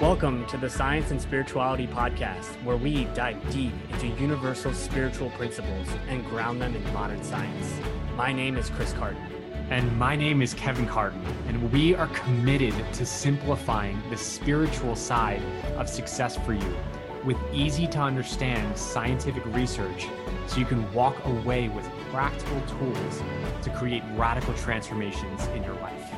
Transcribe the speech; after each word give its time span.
Welcome 0.00 0.46
to 0.46 0.56
the 0.56 0.70
Science 0.70 1.10
and 1.10 1.20
Spirituality 1.20 1.86
Podcast, 1.86 2.46
where 2.64 2.78
we 2.78 3.04
dive 3.14 3.36
deep 3.52 3.74
into 3.90 4.06
universal 4.06 4.72
spiritual 4.72 5.28
principles 5.32 5.86
and 6.08 6.24
ground 6.24 6.62
them 6.62 6.74
in 6.74 6.82
modern 6.94 7.22
science. 7.22 7.78
My 8.16 8.32
name 8.32 8.56
is 8.56 8.70
Chris 8.70 8.94
Carton. 8.94 9.22
And 9.68 9.94
my 9.98 10.16
name 10.16 10.40
is 10.40 10.54
Kevin 10.54 10.86
Carton, 10.86 11.22
and 11.48 11.70
we 11.70 11.94
are 11.94 12.06
committed 12.06 12.72
to 12.94 13.04
simplifying 13.04 14.02
the 14.08 14.16
spiritual 14.16 14.96
side 14.96 15.42
of 15.76 15.86
success 15.86 16.38
for 16.38 16.54
you 16.54 16.76
with 17.22 17.36
easy 17.52 17.86
to 17.88 17.98
understand 17.98 18.78
scientific 18.78 19.44
research 19.54 20.06
so 20.46 20.58
you 20.58 20.64
can 20.64 20.90
walk 20.94 21.22
away 21.26 21.68
with 21.68 21.84
practical 22.10 22.62
tools 22.62 23.22
to 23.60 23.68
create 23.68 24.02
radical 24.16 24.54
transformations 24.54 25.46
in 25.48 25.62
your 25.62 25.74
life. 25.74 26.10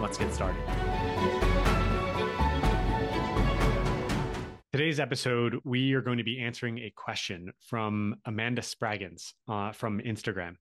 Let's 0.00 0.18
get 0.18 0.32
started. 0.32 0.62
Today's 4.94 5.02
episode, 5.02 5.58
we 5.64 5.92
are 5.94 6.00
going 6.00 6.18
to 6.18 6.22
be 6.22 6.40
answering 6.40 6.78
a 6.78 6.92
question 6.94 7.52
from 7.66 8.14
Amanda 8.26 8.62
Spraggins 8.62 9.32
uh, 9.48 9.72
from 9.72 9.98
Instagram. 9.98 10.54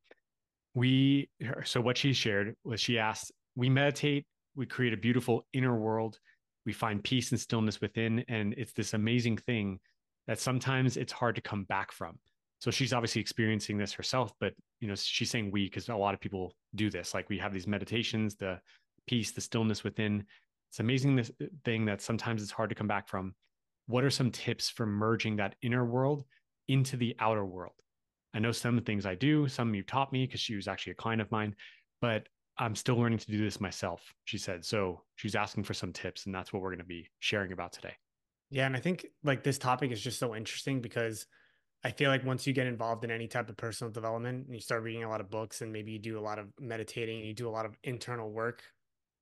We, 0.74 1.30
so 1.66 1.80
what 1.82 2.00
she 2.00 2.14
shared 2.14 2.56
was 2.64 2.82
she 2.82 2.98
asked, 2.98 3.32
We 3.56 3.70
meditate, 3.70 4.26
we 4.56 4.66
create 4.66 4.92
a 4.92 4.98
beautiful 4.98 5.46
inner 5.54 5.78
world, 5.78 6.18
we 6.66 6.74
find 6.74 7.04
peace 7.04 7.30
and 7.30 7.40
stillness 7.40 7.80
within. 7.80 8.26
And 8.28 8.56
it's 8.58 8.74
this 8.74 8.96
amazing 8.96 9.38
thing 9.38 9.80
that 10.26 10.40
sometimes 10.40 10.98
it's 10.98 11.14
hard 11.14 11.36
to 11.36 11.42
come 11.42 11.66
back 11.66 11.92
from. 11.92 12.18
So 12.58 12.72
she's 12.72 12.92
obviously 12.92 13.22
experiencing 13.22 13.78
this 13.78 13.94
herself, 13.94 14.34
but 14.40 14.54
you 14.80 14.88
know, 14.88 14.96
she's 14.96 15.30
saying 15.30 15.52
we 15.52 15.66
because 15.66 15.90
a 15.90 15.96
lot 15.96 16.16
of 16.16 16.20
people 16.20 16.56
do 16.74 16.90
this. 16.90 17.14
Like 17.14 17.30
we 17.30 17.38
have 17.38 17.54
these 17.54 17.68
meditations, 17.68 18.34
the 18.34 18.60
peace, 19.06 19.30
the 19.30 19.42
stillness 19.42 19.84
within. 19.84 20.26
It's 20.72 20.80
amazing 20.80 21.18
this 21.18 21.32
thing 21.66 21.86
that 21.86 22.02
sometimes 22.02 22.42
it's 22.42 22.52
hard 22.52 22.70
to 22.70 22.76
come 22.76 22.88
back 22.88 23.08
from 23.08 23.36
what 23.88 24.04
are 24.04 24.10
some 24.10 24.32
tips 24.32 24.70
for 24.70 24.86
merging 24.86 25.38
that 25.38 25.56
inner 25.62 25.86
world 25.86 26.24
into 26.68 26.98
the 26.98 27.16
outer 27.20 27.46
world? 27.46 27.74
I 28.34 28.40
know 28.40 28.52
some 28.52 28.82
things 28.82 29.06
I 29.06 29.16
do, 29.16 29.48
some 29.48 29.76
you 29.76 29.84
taught 29.84 30.12
me 30.12 30.26
because 30.26 30.40
she 30.40 30.56
was 30.56 30.68
actually 30.68 30.94
a 30.94 30.96
client 30.96 31.22
of 31.22 31.32
mine, 31.32 31.56
but 32.02 32.28
I'm 32.58 32.76
still 32.76 32.96
learning 32.96 33.20
to 33.20 33.32
do 33.32 33.44
this 33.44 33.60
myself, 33.60 34.02
she 34.26 34.38
said. 34.38 34.64
So 34.66 35.02
she's 35.16 35.36
asking 35.36 35.64
for 35.64 35.74
some 35.74 35.94
tips, 35.94 36.26
and 36.26 36.34
that's 36.34 36.54
what 36.54 36.62
we're 36.62 36.70
going 36.70 36.80
to 36.80 36.86
be 36.86 37.10
sharing 37.20 37.52
about 37.52 37.74
today. 37.74 37.94
Yeah. 38.50 38.66
And 38.66 38.76
I 38.76 38.80
think 38.80 39.08
like 39.24 39.44
this 39.44 39.58
topic 39.58 39.92
is 39.92 40.02
just 40.02 40.20
so 40.20 40.36
interesting 40.36 40.82
because 40.82 41.26
I 41.84 41.92
feel 41.92 42.10
like 42.10 42.24
once 42.24 42.46
you 42.46 42.54
get 42.54 42.68
involved 42.68 43.04
in 43.04 43.12
any 43.12 43.28
type 43.28 43.50
of 43.50 43.58
personal 43.58 43.92
development 43.92 44.46
and 44.46 44.56
you 44.56 44.62
start 44.62 44.84
reading 44.84 45.04
a 45.04 45.10
lot 45.10 45.22
of 45.22 45.30
books 45.30 45.62
and 45.62 45.74
maybe 45.74 45.92
you 45.92 46.00
do 46.00 46.20
a 46.20 46.22
lot 46.22 46.40
of 46.40 46.48
meditating 46.60 47.20
and 47.20 47.28
you 47.28 47.34
do 47.34 47.50
a 47.50 47.52
lot 47.52 47.66
of 47.66 47.76
internal 47.84 48.32
work, 48.32 48.64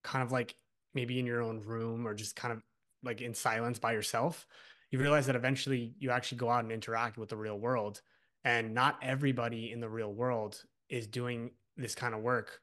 kind 0.04 0.23
of 0.23 0.32
like 0.32 0.56
maybe 0.94 1.17
in 1.17 1.26
your 1.26 1.42
own 1.42 1.62
room 1.62 2.06
or 2.06 2.14
just 2.14 2.36
kind 2.36 2.52
of 2.52 2.62
like 3.03 3.21
in 3.21 3.33
silence 3.33 3.80
by 3.80 3.94
yourself, 3.94 4.45
you 4.91 4.99
realize 4.99 5.25
that 5.27 5.35
eventually 5.35 5.94
you 5.99 6.11
actually 6.11 6.38
go 6.38 6.49
out 6.49 6.63
and 6.63 6.71
interact 6.71 7.17
with 7.17 7.30
the 7.30 7.38
real 7.38 7.58
world. 7.58 8.02
And 8.43 8.73
not 8.73 8.97
everybody 9.02 9.71
in 9.71 9.80
the 9.80 9.89
real 9.89 10.11
world 10.11 10.61
is 10.89 11.08
doing 11.08 11.52
this 11.77 11.95
kind 11.95 12.13
of 12.13 12.21
work 12.21 12.59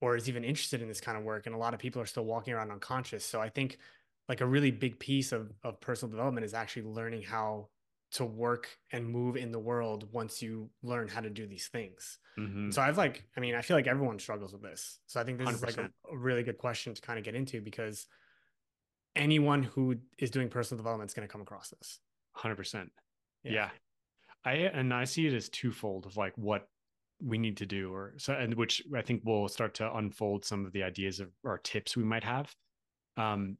or 0.00 0.16
is 0.16 0.28
even 0.28 0.44
interested 0.44 0.82
in 0.82 0.88
this 0.88 1.00
kind 1.00 1.16
of 1.16 1.24
work. 1.24 1.46
And 1.46 1.54
a 1.54 1.58
lot 1.58 1.74
of 1.74 1.80
people 1.80 2.00
are 2.02 2.06
still 2.06 2.24
walking 2.24 2.52
around 2.52 2.70
unconscious. 2.70 3.24
So 3.24 3.40
I 3.40 3.48
think 3.48 3.78
like 4.28 4.40
a 4.40 4.46
really 4.46 4.70
big 4.70 4.98
piece 4.98 5.32
of, 5.32 5.52
of 5.62 5.80
personal 5.80 6.10
development 6.10 6.44
is 6.44 6.54
actually 6.54 6.82
learning 6.82 7.22
how 7.22 7.68
to 8.12 8.24
work 8.24 8.68
and 8.92 9.08
move 9.08 9.36
in 9.36 9.52
the 9.52 9.58
world 9.58 10.08
once 10.12 10.42
you 10.42 10.68
learn 10.82 11.06
how 11.06 11.20
to 11.20 11.30
do 11.30 11.46
these 11.46 11.68
things. 11.68 12.18
Mm-hmm. 12.38 12.70
So 12.70 12.82
I've 12.82 12.98
like, 12.98 13.24
I 13.36 13.40
mean, 13.40 13.54
I 13.54 13.62
feel 13.62 13.76
like 13.76 13.86
everyone 13.86 14.18
struggles 14.18 14.52
with 14.52 14.62
this. 14.62 14.98
So 15.06 15.20
I 15.20 15.24
think 15.24 15.38
this 15.38 15.48
100%. 15.48 15.54
is 15.54 15.62
like 15.62 15.78
a, 15.78 15.90
a 16.12 16.16
really 16.16 16.42
good 16.42 16.58
question 16.58 16.92
to 16.92 17.00
kind 17.00 17.18
of 17.18 17.24
get 17.24 17.34
into 17.34 17.60
because 17.60 18.06
anyone 19.16 19.62
who 19.62 19.96
is 20.18 20.30
doing 20.30 20.48
personal 20.48 20.78
development 20.78 21.10
is 21.10 21.14
going 21.14 21.26
to 21.26 21.32
come 21.32 21.42
across 21.42 21.70
this. 21.70 22.00
100%. 22.36 22.88
Yeah. 23.44 23.52
yeah. 23.52 23.68
I 24.44 24.52
and 24.52 24.94
I 24.94 25.04
see 25.04 25.26
it 25.26 25.34
as 25.34 25.48
twofold 25.50 26.06
of 26.06 26.16
like 26.16 26.32
what 26.36 26.68
we 27.22 27.36
need 27.36 27.58
to 27.58 27.66
do 27.66 27.92
or 27.92 28.14
so 28.16 28.32
and 28.32 28.54
which 28.54 28.82
I 28.96 29.02
think 29.02 29.22
will 29.24 29.48
start 29.48 29.74
to 29.74 29.94
unfold 29.94 30.46
some 30.46 30.64
of 30.64 30.72
the 30.72 30.82
ideas 30.82 31.20
of 31.20 31.28
our 31.44 31.58
tips 31.58 31.96
we 31.96 32.04
might 32.04 32.24
have. 32.24 32.54
Um 33.16 33.58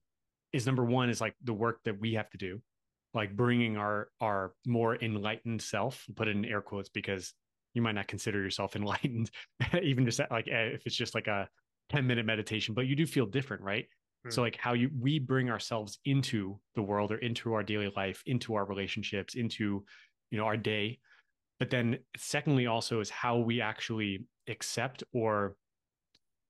is 0.52 0.66
number 0.66 0.84
1 0.84 1.10
is 1.10 1.20
like 1.20 1.34
the 1.44 1.52
work 1.52 1.80
that 1.84 2.00
we 2.00 2.14
have 2.14 2.30
to 2.30 2.38
do 2.38 2.60
like 3.14 3.36
bringing 3.36 3.76
our 3.76 4.08
our 4.20 4.52
more 4.66 4.96
enlightened 4.96 5.60
self 5.60 6.06
put 6.16 6.28
it 6.28 6.36
in 6.36 6.44
air 6.44 6.60
quotes 6.60 6.88
because 6.88 7.34
you 7.74 7.82
might 7.82 7.94
not 7.94 8.08
consider 8.08 8.40
yourself 8.40 8.76
enlightened 8.76 9.30
even 9.82 10.04
just 10.04 10.20
like 10.30 10.48
eh, 10.48 10.70
if 10.74 10.86
it's 10.86 10.96
just 10.96 11.14
like 11.14 11.26
a 11.26 11.48
10 11.90 12.06
minute 12.06 12.26
meditation 12.26 12.74
but 12.74 12.86
you 12.86 12.94
do 12.94 13.06
feel 13.06 13.26
different 13.26 13.62
right 13.62 13.86
Mm. 14.26 14.32
So 14.32 14.42
like 14.42 14.56
how 14.56 14.74
you 14.74 14.90
we 14.98 15.18
bring 15.18 15.50
ourselves 15.50 15.98
into 16.04 16.58
the 16.74 16.82
world 16.82 17.12
or 17.12 17.18
into 17.18 17.52
our 17.54 17.62
daily 17.62 17.92
life, 17.96 18.22
into 18.26 18.54
our 18.54 18.64
relationships, 18.64 19.34
into 19.34 19.84
you 20.30 20.38
know 20.38 20.44
our 20.44 20.56
day. 20.56 20.98
But 21.58 21.70
then 21.70 21.98
secondly 22.16 22.66
also 22.66 23.00
is 23.00 23.10
how 23.10 23.38
we 23.38 23.60
actually 23.60 24.24
accept 24.48 25.02
or 25.12 25.56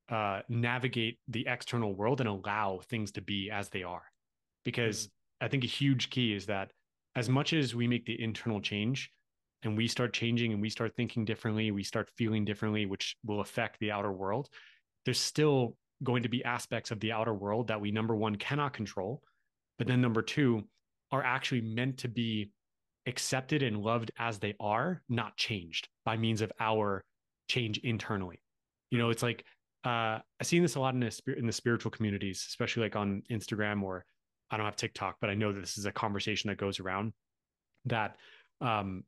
uh, 0.08 0.41
navigate 0.48 1.19
the 1.28 1.47
external 1.48 1.94
world 1.94 2.20
and 2.20 2.28
allow 2.28 2.81
things 2.88 3.12
to 3.12 3.20
be 3.20 3.50
as 3.50 3.69
they 3.69 3.82
are. 3.82 4.02
Because 4.64 5.06
mm. 5.06 5.10
I 5.42 5.48
think 5.48 5.64
a 5.64 5.69
huge 5.69 6.10
key 6.10 6.34
is 6.34 6.47
that 6.47 6.70
as 7.16 7.28
much 7.28 7.52
as 7.52 7.75
we 7.75 7.88
make 7.88 8.06
the 8.06 8.20
internal 8.22 8.60
change 8.60 9.10
and 9.62 9.76
we 9.76 9.88
start 9.88 10.12
changing 10.12 10.52
and 10.52 10.60
we 10.60 10.70
start 10.70 10.94
thinking 10.97 11.25
differently, 11.25 11.70
we 11.70 11.82
start 11.82 12.10
feeling 12.16 12.44
differently, 12.44 12.87
which 12.87 13.16
will 13.25 13.41
affect 13.41 13.78
the 13.81 13.91
outer 13.91 14.12
world, 14.12 14.48
there's 15.04 15.20
still 15.20 15.76
going 16.03 16.22
to 16.22 16.28
be 16.28 16.44
aspects 16.44 16.91
of 16.91 17.00
the 17.00 17.12
outer 17.12 17.34
world 17.34 17.69
that 17.69 17.81
we 17.81 17.91
number 17.91 18.15
one 18.15 18.37
cannot 18.37 18.72
control 18.72 19.22
but 19.78 19.87
then 19.87 20.00
number 20.00 20.22
two 20.22 20.62
are 21.11 21.22
actually 21.22 21.61
meant 21.61 21.99
to 21.99 22.09
be 22.09 22.50
accepted 23.06 23.62
and 23.62 23.83
loved 23.83 24.11
as 24.19 24.38
they 24.38 24.55
are 24.61 25.03
not 25.09 25.37
changed 25.37 25.88
by 26.05 26.16
means 26.16 26.43
of 26.43 26.53
our 26.61 27.03
change 27.49 27.78
internally. 27.78 28.41
You 28.91 28.99
know 28.99 29.11
it's 29.11 29.22
like 29.22 29.44
uh 29.84 30.19
i've 30.38 30.47
seen 30.47 30.61
this 30.61 30.75
a 30.75 30.81
lot 30.81 30.93
in 30.93 31.00
the 31.00 31.34
in 31.38 31.47
the 31.47 31.53
spiritual 31.53 31.91
communities 31.91 32.44
especially 32.47 32.82
like 32.82 32.97
on 32.97 33.22
instagram 33.31 33.82
or 33.82 34.05
i 34.50 34.59
don't 34.59 34.67
have 34.67 34.77
tiktok 34.77 35.17
but 35.22 35.31
i 35.31 35.34
know 35.34 35.55
that 35.55 35.61
this 35.61 35.78
is 35.78 35.87
a 35.87 35.93
conversation 35.93 36.49
that 36.49 36.59
goes 36.59 36.81
around 36.81 37.15
that 37.87 38.17
um 38.61 39.03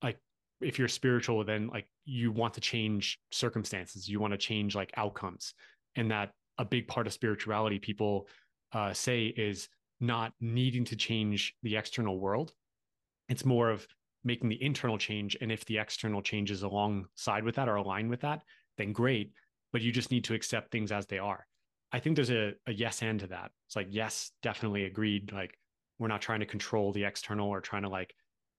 like 0.00 0.16
if 0.60 0.78
you're 0.78 0.86
spiritual 0.86 1.42
then 1.42 1.66
like 1.66 1.88
you 2.04 2.32
want 2.32 2.54
to 2.54 2.60
change 2.60 3.18
circumstances. 3.30 4.08
You 4.08 4.20
want 4.20 4.32
to 4.32 4.38
change 4.38 4.74
like 4.74 4.92
outcomes 4.96 5.54
and 5.96 6.10
that 6.10 6.32
a 6.58 6.64
big 6.64 6.88
part 6.88 7.06
of 7.06 7.12
spirituality 7.12 7.78
people 7.78 8.28
uh, 8.72 8.92
say 8.92 9.26
is 9.26 9.68
not 10.00 10.32
needing 10.40 10.84
to 10.84 10.96
change 10.96 11.54
the 11.62 11.76
external 11.76 12.18
world. 12.18 12.52
It's 13.28 13.44
more 13.44 13.70
of 13.70 13.86
making 14.24 14.48
the 14.48 14.62
internal 14.62 14.98
change. 14.98 15.36
And 15.40 15.50
if 15.50 15.64
the 15.64 15.78
external 15.78 16.22
changes 16.22 16.62
alongside 16.62 17.44
with 17.44 17.56
that 17.56 17.68
or 17.68 17.76
align 17.76 18.08
with 18.08 18.20
that, 18.20 18.42
then 18.78 18.92
great. 18.92 19.32
But 19.72 19.82
you 19.82 19.92
just 19.92 20.10
need 20.10 20.24
to 20.24 20.34
accept 20.34 20.70
things 20.70 20.92
as 20.92 21.06
they 21.06 21.18
are. 21.18 21.46
I 21.92 21.98
think 21.98 22.16
there's 22.16 22.30
a, 22.30 22.52
a 22.66 22.72
yes 22.72 23.02
and 23.02 23.20
to 23.20 23.26
that. 23.28 23.50
It's 23.66 23.76
like, 23.76 23.88
yes, 23.90 24.30
definitely 24.42 24.84
agreed. 24.84 25.32
Like, 25.32 25.58
we're 25.98 26.08
not 26.08 26.22
trying 26.22 26.40
to 26.40 26.46
control 26.46 26.92
the 26.92 27.04
external 27.04 27.48
or 27.48 27.60
trying 27.60 27.82
to 27.82 27.88
like 27.88 28.14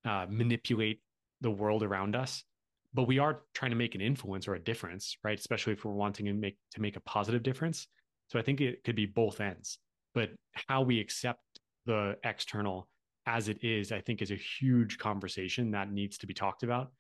uh, 0.06 0.26
manipulate 0.30 1.02
the 1.42 1.52
world 1.52 1.84
around 1.84 2.16
us 2.16 2.44
but 2.94 3.08
we 3.08 3.20
are 3.20 3.42
trying 3.54 3.72
to 3.72 3.78
make 3.78 3.96
an 3.96 4.02
influence 4.02 4.48
or 4.48 4.56
a 4.56 4.60
difference, 4.60 5.18
right? 5.24 5.38
Especially 5.38 5.74
if 5.74 5.84
we're 5.84 5.94
wanting 5.94 6.26
to 6.28 6.34
make 6.34 6.58
to 6.74 6.82
make 6.82 6.96
a 6.96 7.02
positive 7.02 7.44
difference. 7.44 7.88
So 8.28 8.40
I 8.40 8.42
think 8.42 8.62
it 8.62 8.84
could 8.84 8.96
be 8.96 9.06
both 9.06 9.42
ends. 9.42 9.80
But 10.14 10.32
how 10.54 10.82
we 10.82 11.00
accept 11.00 11.42
the 11.86 12.18
external 12.24 12.88
as 13.26 13.50
it 13.50 13.64
is, 13.64 13.92
I 13.92 14.02
think 14.02 14.22
is 14.22 14.32
a 14.32 14.36
huge 14.36 14.98
conversation 14.98 15.72
that 15.72 15.92
needs 15.92 16.18
to 16.20 16.28
be 16.28 16.34
talked 16.34 16.64
about 16.64 16.92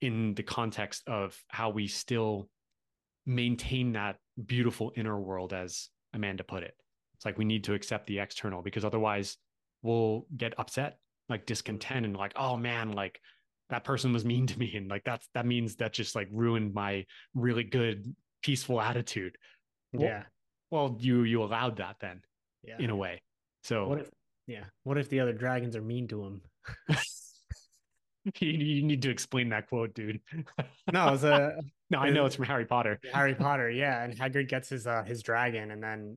in 0.00 0.34
the 0.34 0.42
context 0.42 1.02
of 1.06 1.38
how 1.48 1.70
we 1.70 1.86
still 1.86 2.48
maintain 3.26 3.92
that 3.92 4.16
beautiful 4.46 4.92
inner 4.96 5.18
world 5.18 5.52
as 5.52 5.88
Amanda 6.14 6.44
put 6.44 6.62
it. 6.62 6.74
It's 7.14 7.24
like 7.24 7.38
we 7.38 7.44
need 7.44 7.64
to 7.64 7.74
accept 7.74 8.06
the 8.06 8.18
external 8.18 8.62
because 8.62 8.84
otherwise 8.84 9.36
we'll 9.82 10.26
get 10.36 10.54
upset, 10.58 10.98
like 11.28 11.46
discontent 11.46 12.06
and 12.06 12.16
like, 12.16 12.32
oh 12.36 12.56
man, 12.56 12.92
like 12.92 13.20
that 13.70 13.84
person 13.84 14.12
was 14.12 14.24
mean 14.24 14.46
to 14.48 14.58
me. 14.58 14.74
And 14.76 14.88
like 14.88 15.04
that's 15.04 15.28
that 15.34 15.46
means 15.46 15.76
that 15.76 15.92
just 15.92 16.14
like 16.14 16.28
ruined 16.30 16.74
my 16.74 17.06
really 17.34 17.64
good 17.64 18.14
peaceful 18.42 18.80
attitude. 18.80 19.36
Yeah. 19.92 20.24
well, 20.70 20.96
you 21.00 21.22
you 21.22 21.42
allowed 21.42 21.76
that 21.76 21.96
then 22.00 22.22
yeah. 22.62 22.76
in 22.78 22.90
a 22.90 22.96
way. 22.96 23.22
So 23.62 23.88
what 23.88 24.00
if 24.00 24.10
yeah. 24.46 24.64
What 24.84 24.98
if 24.98 25.08
the 25.08 25.20
other 25.20 25.32
dragons 25.32 25.76
are 25.76 25.82
mean 25.82 26.08
to 26.08 26.24
him? 26.24 26.42
You, 28.40 28.48
you 28.48 28.82
need 28.82 29.02
to 29.02 29.10
explain 29.10 29.50
that 29.50 29.68
quote 29.68 29.94
dude. 29.94 30.20
No 30.92 31.14
it's 31.14 31.22
a 31.22 31.60
no 31.90 32.00
i 32.00 32.10
know 32.10 32.26
it's 32.26 32.34
from 32.34 32.46
harry 32.46 32.64
potter. 32.64 32.98
Harry 33.12 33.36
potter 33.36 33.70
yeah. 33.70 34.02
And 34.02 34.18
hagrid 34.18 34.48
gets 34.48 34.68
his 34.68 34.84
uh 34.84 35.04
his 35.04 35.22
dragon 35.22 35.70
and 35.70 35.80
then 35.80 36.16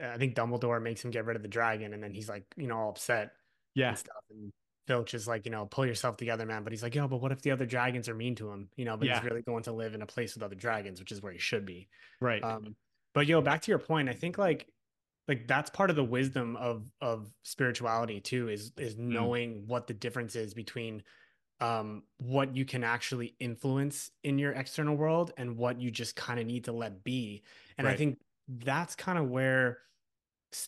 uh, 0.00 0.10
i 0.10 0.18
think 0.18 0.36
dumbledore 0.36 0.80
makes 0.80 1.04
him 1.04 1.10
get 1.10 1.24
rid 1.24 1.34
of 1.34 1.42
the 1.42 1.48
dragon 1.48 1.94
and 1.94 2.00
then 2.00 2.12
he's 2.14 2.28
like 2.28 2.44
you 2.56 2.68
know 2.68 2.78
all 2.78 2.90
upset 2.90 3.32
yeah. 3.74 3.88
and 3.88 3.98
stuff 3.98 4.22
and 4.30 4.52
Filch 4.88 5.12
is 5.12 5.28
like, 5.28 5.44
you 5.44 5.52
know, 5.52 5.66
pull 5.66 5.84
yourself 5.84 6.16
together, 6.16 6.46
man. 6.46 6.64
But 6.64 6.72
he's 6.72 6.82
like, 6.82 6.94
yo, 6.94 7.06
but 7.06 7.20
what 7.20 7.30
if 7.30 7.42
the 7.42 7.50
other 7.50 7.66
dragons 7.66 8.08
are 8.08 8.14
mean 8.14 8.34
to 8.36 8.50
him? 8.50 8.70
You 8.74 8.86
know, 8.86 8.96
but 8.96 9.06
yeah. 9.06 9.20
he's 9.20 9.30
really 9.30 9.42
going 9.42 9.62
to 9.64 9.72
live 9.72 9.94
in 9.94 10.00
a 10.00 10.06
place 10.06 10.34
with 10.34 10.42
other 10.42 10.54
dragons, 10.54 10.98
which 10.98 11.12
is 11.12 11.22
where 11.22 11.32
he 11.32 11.38
should 11.38 11.66
be. 11.66 11.88
Right. 12.22 12.42
Um, 12.42 12.74
but 13.12 13.26
yo, 13.26 13.42
back 13.42 13.60
to 13.62 13.70
your 13.70 13.78
point, 13.78 14.08
I 14.08 14.14
think 14.14 14.38
like 14.38 14.66
like 15.28 15.46
that's 15.46 15.68
part 15.68 15.90
of 15.90 15.96
the 15.96 16.04
wisdom 16.04 16.56
of 16.56 16.84
of 17.02 17.30
spirituality 17.42 18.20
too 18.20 18.48
is 18.48 18.72
is 18.78 18.96
mm. 18.96 19.00
knowing 19.00 19.54
mm. 19.56 19.66
what 19.66 19.86
the 19.86 19.92
difference 19.92 20.34
is 20.34 20.54
between 20.54 21.02
um 21.60 22.02
what 22.16 22.56
you 22.56 22.64
can 22.64 22.82
actually 22.82 23.34
influence 23.38 24.10
in 24.24 24.38
your 24.38 24.52
external 24.52 24.96
world 24.96 25.32
and 25.36 25.56
what 25.56 25.78
you 25.80 25.90
just 25.90 26.16
kind 26.16 26.40
of 26.40 26.46
need 26.46 26.64
to 26.64 26.72
let 26.72 27.04
be 27.04 27.42
and 27.76 27.86
right. 27.86 27.92
i 27.92 27.96
think 27.96 28.18
that's 28.64 28.94
kind 28.94 29.18
of 29.18 29.28
where 29.28 29.78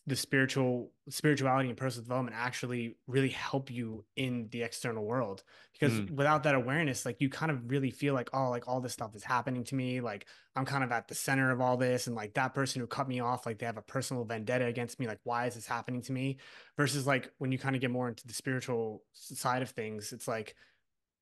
the 0.06 0.16
spiritual 0.16 0.90
spirituality 1.08 1.68
and 1.68 1.78
personal 1.78 2.04
development 2.04 2.36
actually 2.38 2.96
really 3.06 3.30
help 3.30 3.70
you 3.70 4.04
in 4.14 4.48
the 4.50 4.62
external 4.62 5.04
world. 5.04 5.42
Because 5.72 5.98
mm. 5.98 6.10
without 6.10 6.42
that 6.42 6.54
awareness 6.54 7.06
like 7.06 7.20
you 7.20 7.30
kind 7.30 7.50
of 7.50 7.70
really 7.70 7.90
feel 7.90 8.12
like 8.12 8.28
oh 8.34 8.50
like 8.50 8.68
all 8.68 8.80
this 8.80 8.92
stuff 8.92 9.14
is 9.14 9.24
happening 9.24 9.64
to 9.64 9.74
me. 9.74 10.00
Like 10.00 10.26
i'm 10.54 10.66
kind 10.66 10.84
of 10.84 10.92
at 10.92 11.08
the 11.08 11.14
center 11.14 11.50
of 11.50 11.60
all 11.60 11.76
this 11.76 12.06
and 12.06 12.16
like 12.16 12.34
that 12.34 12.52
person 12.52 12.80
who 12.80 12.86
cut 12.86 13.08
me 13.08 13.20
off 13.20 13.46
like 13.46 13.58
they 13.58 13.66
have 13.66 13.78
a 13.78 13.82
personal 13.82 14.24
vendetta 14.24 14.66
against 14.66 15.00
me. 15.00 15.06
Like 15.06 15.20
why 15.24 15.46
is 15.46 15.54
this 15.54 15.66
happening 15.66 16.02
to 16.02 16.12
me? 16.12 16.38
Versus 16.76 17.06
like 17.06 17.32
when 17.38 17.50
you 17.50 17.58
kind 17.58 17.74
of 17.74 17.80
get 17.80 17.90
more 17.90 18.08
into 18.08 18.26
the 18.26 18.34
spiritual 18.34 19.02
side 19.14 19.62
of 19.62 19.70
things 19.70 20.12
it's 20.12 20.28
like 20.28 20.54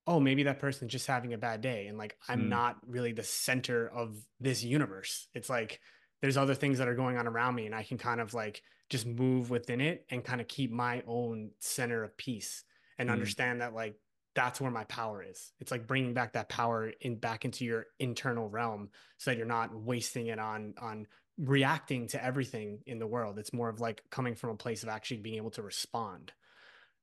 oh 0.09 0.19
maybe 0.19 0.45
that 0.45 0.59
person's 0.59 0.91
just 0.91 1.07
having 1.07 1.35
a 1.35 1.39
bad 1.39 1.61
day 1.61 1.87
and 1.87 1.99
like 1.99 2.17
i'm 2.29 2.45
mm. 2.45 2.49
not 2.49 2.77
really 2.87 3.13
the 3.13 3.23
center 3.23 3.89
of 3.89 4.17
this 4.41 4.65
universe. 4.65 5.29
It's 5.35 5.49
like 5.51 5.81
there's 6.21 6.37
other 6.37 6.55
things 6.55 6.79
that 6.79 6.89
are 6.89 6.95
going 6.95 7.17
on 7.17 7.27
around 7.27 7.55
me 7.55 7.67
and 7.67 7.75
I 7.75 7.83
can 7.83 7.99
kind 7.99 8.21
of 8.21 8.35
like 8.35 8.63
just 8.91 9.07
move 9.07 9.51
within 9.51 9.81
it 9.81 10.07
and 10.11 10.25
kind 10.25 10.41
of 10.41 10.49
keep 10.49 10.71
my 10.71 11.03
own 11.07 11.51
center 11.59 12.03
of 12.03 12.17
peace 12.17 12.65
and 12.99 13.09
mm. 13.09 13.13
understand 13.13 13.61
that 13.61 13.75
like 13.75 13.97
that's 14.35 14.61
where 14.61 14.71
my 14.71 14.85
power 14.85 15.23
is. 15.23 15.53
It's 15.59 15.71
like 15.71 15.87
bringing 15.87 16.15
back 16.15 16.35
that 16.35 16.49
power 16.49 16.93
in 17.01 17.17
back 17.17 17.45
into 17.45 17.65
your 17.65 17.87
internal 17.99 18.49
realm 18.49 18.91
so 19.17 19.31
that 19.31 19.37
you're 19.37 19.47
not 19.47 19.75
wasting 19.75 20.29
it 20.29 20.39
on 20.39 20.75
on 20.81 21.07
reacting 21.39 22.09
to 22.09 22.25
everything 22.25 22.81
in 22.87 22.99
the 22.99 23.07
world. 23.07 23.39
It's 23.39 23.53
more 23.53 23.69
of 23.69 23.81
like 23.81 24.03
coming 24.11 24.35
from 24.35 24.51
a 24.51 24.57
place 24.57 24.83
of 24.83 24.89
actually 24.89 25.19
being 25.19 25.37
able 25.37 25.51
to 25.53 25.63
respond. 25.63 26.33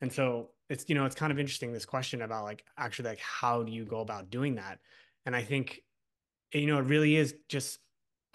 And 0.02 0.12
so 0.12 0.52
it's 0.70 0.86
you 0.88 0.96
know 0.96 1.06
it's 1.06 1.16
kind 1.16 1.32
of 1.32 1.40
interesting 1.40 1.74
this 1.74 1.86
question 1.86 2.22
about 2.22 2.44
like 2.44 2.64
actually 2.78 3.10
like 3.10 3.20
how 3.20 3.64
do 3.64 3.72
you 3.72 3.86
go 3.86 4.00
about 4.00 4.30
doing 4.30 4.56
that? 4.56 4.80
And 5.26 5.36
I 5.36 5.44
think 5.44 5.82
you 6.54 6.68
know 6.68 6.78
it 6.78 6.86
really 6.86 7.16
is 7.16 7.36
just 7.50 7.80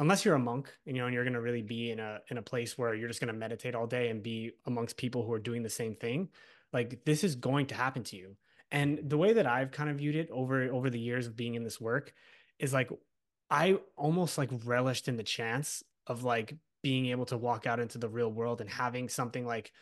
unless 0.00 0.24
you're 0.24 0.34
a 0.34 0.38
monk 0.38 0.72
you 0.84 0.94
know 0.94 1.06
and 1.06 1.14
you're 1.14 1.24
going 1.24 1.34
to 1.34 1.40
really 1.40 1.62
be 1.62 1.92
in 1.92 2.00
a 2.00 2.18
in 2.30 2.38
a 2.38 2.42
place 2.42 2.76
where 2.76 2.94
you're 2.94 3.08
just 3.08 3.20
going 3.20 3.32
to 3.32 3.38
meditate 3.38 3.74
all 3.74 3.86
day 3.86 4.08
and 4.08 4.22
be 4.22 4.50
amongst 4.66 4.96
people 4.96 5.24
who 5.24 5.32
are 5.32 5.38
doing 5.38 5.62
the 5.62 5.70
same 5.70 5.94
thing 5.94 6.28
like 6.72 7.04
this 7.04 7.24
is 7.24 7.34
going 7.34 7.66
to 7.66 7.74
happen 7.74 8.02
to 8.04 8.16
you. 8.16 8.36
And 8.72 9.00
the 9.02 9.18
way 9.18 9.32
that 9.32 9.46
i've 9.46 9.72
kind 9.72 9.90
of 9.90 9.96
viewed 9.96 10.16
it 10.16 10.28
over 10.30 10.62
over 10.72 10.90
the 10.90 11.00
years 11.00 11.26
of 11.26 11.36
being 11.36 11.54
in 11.54 11.64
this 11.64 11.80
work 11.80 12.14
is 12.58 12.72
like 12.72 12.90
i 13.50 13.76
almost 13.96 14.38
like 14.38 14.50
relished 14.64 15.08
in 15.08 15.16
the 15.16 15.24
chance 15.24 15.82
of 16.06 16.22
like 16.22 16.56
being 16.82 17.06
able 17.06 17.26
to 17.26 17.36
walk 17.36 17.66
out 17.66 17.80
into 17.80 17.98
the 17.98 18.08
real 18.08 18.30
world 18.30 18.60
and 18.60 18.70
having 18.70 19.08
something 19.08 19.44
like 19.44 19.72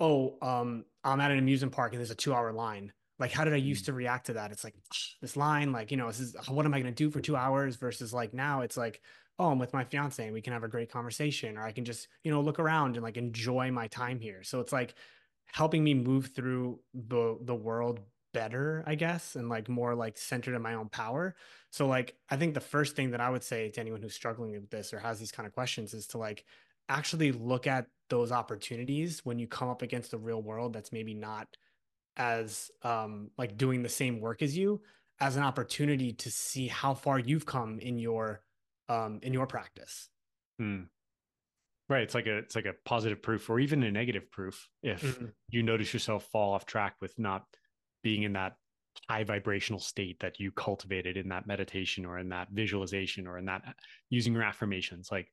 oh 0.00 0.38
um 0.40 0.84
i'm 1.04 1.20
at 1.20 1.30
an 1.30 1.38
amusement 1.38 1.72
park 1.74 1.92
and 1.92 2.00
there's 2.00 2.10
a 2.10 2.14
two 2.14 2.34
hour 2.34 2.52
line. 2.52 2.92
Like 3.18 3.32
how 3.32 3.44
did 3.44 3.52
i 3.52 3.58
used 3.58 3.82
mm. 3.82 3.86
to 3.86 3.92
react 3.92 4.26
to 4.26 4.32
that? 4.32 4.50
It's 4.52 4.64
like 4.64 4.74
this 5.20 5.36
line 5.36 5.70
like 5.70 5.90
you 5.90 5.98
know 5.98 6.06
this 6.06 6.20
is 6.20 6.34
what 6.48 6.64
am 6.64 6.72
i 6.72 6.80
going 6.80 6.94
to 6.94 7.04
do 7.04 7.10
for 7.10 7.20
two 7.20 7.36
hours? 7.36 7.76
Versus 7.76 8.14
like 8.14 8.32
now 8.32 8.62
it's 8.62 8.78
like 8.78 9.02
oh, 9.40 9.50
I'm 9.50 9.58
with 9.58 9.72
my 9.72 9.84
fiance 9.84 10.22
and 10.22 10.34
we 10.34 10.42
can 10.42 10.52
have 10.52 10.64
a 10.64 10.68
great 10.68 10.92
conversation, 10.92 11.56
or 11.56 11.62
I 11.62 11.72
can 11.72 11.84
just, 11.84 12.08
you 12.22 12.30
know, 12.30 12.42
look 12.42 12.58
around 12.58 12.96
and 12.96 13.02
like 13.02 13.16
enjoy 13.16 13.70
my 13.70 13.88
time 13.88 14.20
here. 14.20 14.42
So 14.42 14.60
it's 14.60 14.72
like 14.72 14.94
helping 15.46 15.82
me 15.82 15.94
move 15.94 16.30
through 16.36 16.80
the 16.94 17.38
the 17.42 17.54
world 17.54 18.00
better, 18.32 18.84
I 18.86 18.94
guess, 18.94 19.36
and 19.36 19.48
like 19.48 19.68
more 19.68 19.94
like 19.94 20.18
centered 20.18 20.54
in 20.54 20.62
my 20.62 20.74
own 20.74 20.90
power. 20.90 21.34
So 21.70 21.86
like 21.86 22.16
I 22.28 22.36
think 22.36 22.52
the 22.52 22.60
first 22.60 22.96
thing 22.96 23.12
that 23.12 23.20
I 23.20 23.30
would 23.30 23.42
say 23.42 23.70
to 23.70 23.80
anyone 23.80 24.02
who's 24.02 24.14
struggling 24.14 24.52
with 24.52 24.70
this 24.70 24.92
or 24.92 24.98
has 25.00 25.18
these 25.18 25.32
kind 25.32 25.46
of 25.46 25.54
questions 25.54 25.94
is 25.94 26.06
to 26.08 26.18
like 26.18 26.44
actually 26.90 27.32
look 27.32 27.66
at 27.66 27.86
those 28.10 28.32
opportunities 28.32 29.24
when 29.24 29.38
you 29.38 29.46
come 29.46 29.68
up 29.68 29.80
against 29.82 30.10
the 30.10 30.18
real 30.18 30.42
world 30.42 30.72
that's 30.74 30.92
maybe 30.92 31.14
not 31.14 31.46
as 32.16 32.70
um 32.82 33.30
like 33.38 33.56
doing 33.56 33.82
the 33.82 33.88
same 33.88 34.20
work 34.20 34.42
as 34.42 34.56
you 34.56 34.82
as 35.20 35.36
an 35.36 35.42
opportunity 35.44 36.12
to 36.12 36.30
see 36.30 36.66
how 36.66 36.92
far 36.92 37.18
you've 37.18 37.46
come 37.46 37.78
in 37.78 37.98
your 37.98 38.42
um, 38.90 39.20
in 39.22 39.32
your 39.32 39.46
practice. 39.46 40.08
Hmm. 40.58 40.82
Right. 41.88 42.02
It's 42.02 42.14
like 42.14 42.26
a 42.26 42.38
it's 42.38 42.54
like 42.54 42.66
a 42.66 42.74
positive 42.84 43.22
proof 43.22 43.48
or 43.48 43.58
even 43.58 43.82
a 43.82 43.90
negative 43.90 44.30
proof 44.30 44.68
if 44.82 45.02
mm-hmm. 45.02 45.26
you 45.48 45.62
notice 45.62 45.92
yourself 45.92 46.28
fall 46.30 46.52
off 46.52 46.66
track 46.66 46.94
with 47.00 47.18
not 47.18 47.44
being 48.02 48.22
in 48.22 48.34
that 48.34 48.54
high 49.08 49.24
vibrational 49.24 49.80
state 49.80 50.20
that 50.20 50.38
you 50.38 50.52
cultivated 50.52 51.16
in 51.16 51.28
that 51.28 51.46
meditation 51.46 52.04
or 52.04 52.18
in 52.18 52.28
that 52.28 52.48
visualization 52.52 53.26
or 53.26 53.38
in 53.38 53.46
that 53.46 53.62
using 54.08 54.32
your 54.32 54.42
affirmations. 54.42 55.08
Like 55.10 55.28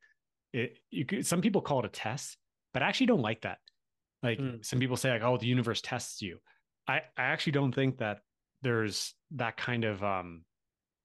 it, 0.54 0.80
you 0.90 1.06
could, 1.06 1.26
some 1.26 1.42
people 1.42 1.62
call 1.62 1.80
it 1.80 1.86
a 1.86 1.90
test, 1.90 2.38
but 2.74 2.82
I 2.82 2.88
actually 2.88 3.08
don't 3.08 3.22
like 3.22 3.42
that. 3.42 3.58
Like 4.24 4.40
mm. 4.40 4.66
some 4.66 4.80
people 4.80 4.98
say 4.98 5.12
like, 5.12 5.22
oh, 5.24 5.38
the 5.38 5.46
universe 5.46 5.82
tests 5.82 6.22
you. 6.22 6.40
I, 6.88 7.02
I 7.18 7.26
actually 7.26 7.54
don't 7.54 7.74
think 7.74 8.00
that 8.00 8.20
there's 8.64 9.14
that 9.32 9.58
kind 9.58 9.84
of, 9.84 10.04
um, 10.04 10.44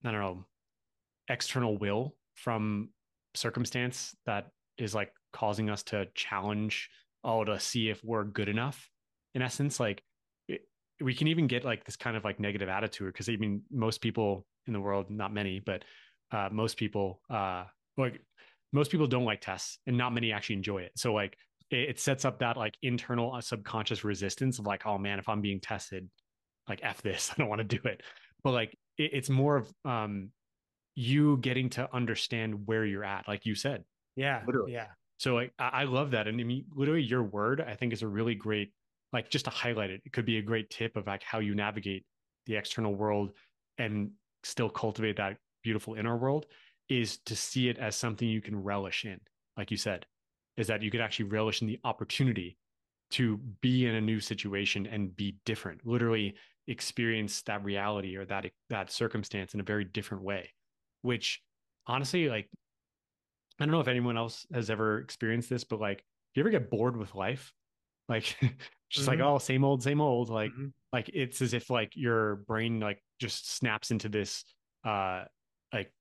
I 0.03 0.11
don't 0.11 0.21
know, 0.21 0.45
external 1.29 1.77
will 1.77 2.15
from 2.35 2.89
circumstance 3.35 4.15
that 4.25 4.47
is 4.77 4.93
like 4.93 5.11
causing 5.31 5.69
us 5.69 5.83
to 5.83 6.07
challenge 6.15 6.89
oh 7.23 7.43
to 7.43 7.59
see 7.59 7.89
if 7.89 8.03
we're 8.03 8.23
good 8.23 8.49
enough. 8.49 8.89
In 9.33 9.41
essence 9.41 9.79
like 9.79 10.03
it, 10.47 10.61
we 11.01 11.15
can 11.15 11.27
even 11.27 11.47
get 11.47 11.65
like 11.65 11.85
this 11.85 11.95
kind 11.95 12.15
of 12.15 12.23
like 12.23 12.39
negative 12.39 12.69
attitude 12.69 13.11
because 13.11 13.29
i 13.29 13.35
mean 13.35 13.63
most 13.71 14.01
people 14.01 14.45
in 14.67 14.73
the 14.73 14.79
world 14.79 15.09
not 15.09 15.33
many 15.33 15.59
but 15.59 15.83
uh, 16.31 16.49
most 16.51 16.77
people 16.77 17.19
uh 17.29 17.63
like 17.97 18.19
most 18.73 18.91
people 18.91 19.07
don't 19.07 19.23
like 19.23 19.39
tests 19.39 19.77
and 19.85 19.95
not 19.97 20.13
many 20.13 20.31
actually 20.31 20.55
enjoy 20.55 20.79
it. 20.79 20.91
So 20.95 21.13
like 21.13 21.37
it, 21.69 21.89
it 21.89 21.99
sets 21.99 22.25
up 22.25 22.39
that 22.39 22.57
like 22.57 22.75
internal 22.81 23.33
uh, 23.33 23.41
subconscious 23.41 24.03
resistance 24.03 24.59
of 24.59 24.65
like 24.65 24.85
oh 24.85 24.97
man 24.97 25.19
if 25.19 25.29
i'm 25.29 25.41
being 25.41 25.61
tested 25.61 26.09
like 26.67 26.79
f 26.83 27.01
this 27.01 27.31
i 27.33 27.35
don't 27.37 27.49
want 27.49 27.59
to 27.59 27.77
do 27.77 27.79
it. 27.87 28.01
But 28.43 28.51
like 28.51 28.77
it, 28.97 29.11
it's 29.13 29.29
more 29.29 29.57
of 29.57 29.71
um 29.85 30.31
you 30.95 31.37
getting 31.37 31.69
to 31.71 31.89
understand 31.93 32.67
where 32.67 32.85
you're 32.85 33.03
at, 33.03 33.27
like 33.27 33.45
you 33.45 33.55
said. 33.55 33.83
Yeah. 34.15 34.41
Literally. 34.45 34.73
Yeah. 34.73 34.87
So 35.17 35.35
like 35.35 35.53
I 35.57 35.85
love 35.85 36.11
that. 36.11 36.27
And 36.27 36.39
I 36.39 36.43
mean, 36.43 36.65
literally 36.75 37.03
your 37.03 37.23
word, 37.23 37.61
I 37.61 37.75
think 37.75 37.93
is 37.93 38.01
a 38.01 38.07
really 38.07 38.35
great, 38.35 38.73
like 39.11 39.29
just 39.29 39.45
to 39.45 39.51
highlight 39.51 39.89
it, 39.89 40.01
it 40.05 40.11
could 40.11 40.25
be 40.25 40.37
a 40.37 40.41
great 40.41 40.69
tip 40.69 40.97
of 40.97 41.07
like 41.07 41.23
how 41.23 41.39
you 41.39 41.55
navigate 41.55 42.05
the 42.45 42.55
external 42.55 42.93
world 42.93 43.31
and 43.77 44.11
still 44.43 44.69
cultivate 44.69 45.17
that 45.17 45.37
beautiful 45.63 45.95
inner 45.95 46.17
world 46.17 46.45
is 46.89 47.19
to 47.19 47.35
see 47.35 47.69
it 47.69 47.77
as 47.77 47.95
something 47.95 48.27
you 48.27 48.41
can 48.41 48.61
relish 48.61 49.05
in. 49.05 49.19
Like 49.55 49.71
you 49.71 49.77
said, 49.77 50.05
is 50.57 50.67
that 50.67 50.81
you 50.81 50.91
could 50.91 51.01
actually 51.01 51.29
relish 51.29 51.61
in 51.61 51.67
the 51.67 51.79
opportunity 51.83 52.57
to 53.11 53.37
be 53.61 53.85
in 53.85 53.95
a 53.95 54.01
new 54.01 54.19
situation 54.19 54.87
and 54.87 55.15
be 55.15 55.37
different, 55.45 55.85
literally 55.85 56.35
experience 56.67 57.41
that 57.43 57.63
reality 57.63 58.15
or 58.15 58.25
that 58.25 58.45
that 58.69 58.91
circumstance 58.91 59.53
in 59.53 59.59
a 59.59 59.63
very 59.63 59.83
different 59.83 60.23
way 60.23 60.49
which 61.03 61.41
honestly, 61.85 62.27
like, 62.27 62.49
I 63.59 63.65
don't 63.65 63.71
know 63.71 63.81
if 63.81 63.87
anyone 63.87 64.17
else 64.17 64.47
has 64.51 64.71
ever 64.71 64.99
experienced 64.99 65.49
this, 65.49 65.63
but 65.63 65.79
like, 65.79 65.99
do 65.99 66.39
you 66.39 66.43
ever 66.43 66.49
get 66.49 66.71
bored 66.71 66.97
with 66.97 67.13
life? 67.13 67.53
Like, 68.09 68.23
just 68.89 69.07
mm-hmm. 69.07 69.07
like, 69.07 69.19
oh, 69.19 69.37
same 69.37 69.63
old, 69.63 69.83
same 69.83 70.01
old. 70.01 70.29
Like, 70.29 70.51
mm-hmm. 70.51 70.67
like 70.91 71.09
it's 71.13 71.41
as 71.41 71.53
if 71.53 71.69
like 71.69 71.91
your 71.95 72.37
brain 72.47 72.79
like 72.79 72.99
just 73.19 73.51
snaps 73.51 73.91
into 73.91 74.09
this, 74.09 74.43
uh, 74.83 75.25
like 75.71 75.91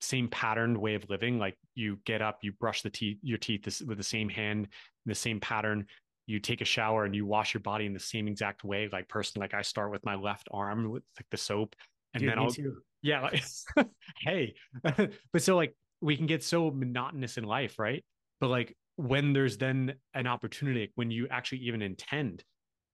same 0.00 0.28
patterned 0.28 0.78
way 0.78 0.94
of 0.94 1.08
living. 1.10 1.38
Like 1.38 1.56
you 1.74 1.98
get 2.04 2.22
up, 2.22 2.38
you 2.42 2.52
brush 2.52 2.82
the 2.82 2.90
teeth, 2.90 3.18
your 3.22 3.38
teeth 3.38 3.64
this, 3.64 3.80
with 3.80 3.98
the 3.98 4.04
same 4.04 4.28
hand, 4.28 4.68
the 5.06 5.14
same 5.14 5.40
pattern. 5.40 5.86
You 6.26 6.38
take 6.38 6.60
a 6.60 6.66
shower 6.66 7.04
and 7.04 7.16
you 7.16 7.26
wash 7.26 7.54
your 7.54 7.62
body 7.62 7.86
in 7.86 7.94
the 7.94 7.98
same 7.98 8.28
exact 8.28 8.62
way. 8.62 8.88
Like 8.92 9.08
personally, 9.08 9.44
like 9.44 9.54
I 9.54 9.62
start 9.62 9.90
with 9.90 10.04
my 10.04 10.14
left 10.14 10.48
arm 10.52 10.90
with 10.90 11.02
like 11.18 11.26
the 11.30 11.36
soap, 11.36 11.74
and 12.14 12.22
Dude, 12.22 12.30
then 12.30 12.38
I'll 12.38 12.50
too. 12.50 12.76
Yeah. 13.02 13.20
Like, 13.20 13.42
hey, 14.20 14.54
but 14.82 15.42
so 15.42 15.56
like 15.56 15.74
we 16.00 16.16
can 16.16 16.26
get 16.26 16.42
so 16.42 16.70
monotonous 16.70 17.38
in 17.38 17.44
life, 17.44 17.78
right? 17.78 18.04
But 18.40 18.48
like 18.48 18.76
when 18.96 19.32
there's 19.32 19.56
then 19.58 19.94
an 20.14 20.26
opportunity, 20.26 20.92
when 20.94 21.10
you 21.10 21.28
actually 21.30 21.58
even 21.58 21.82
intend 21.82 22.44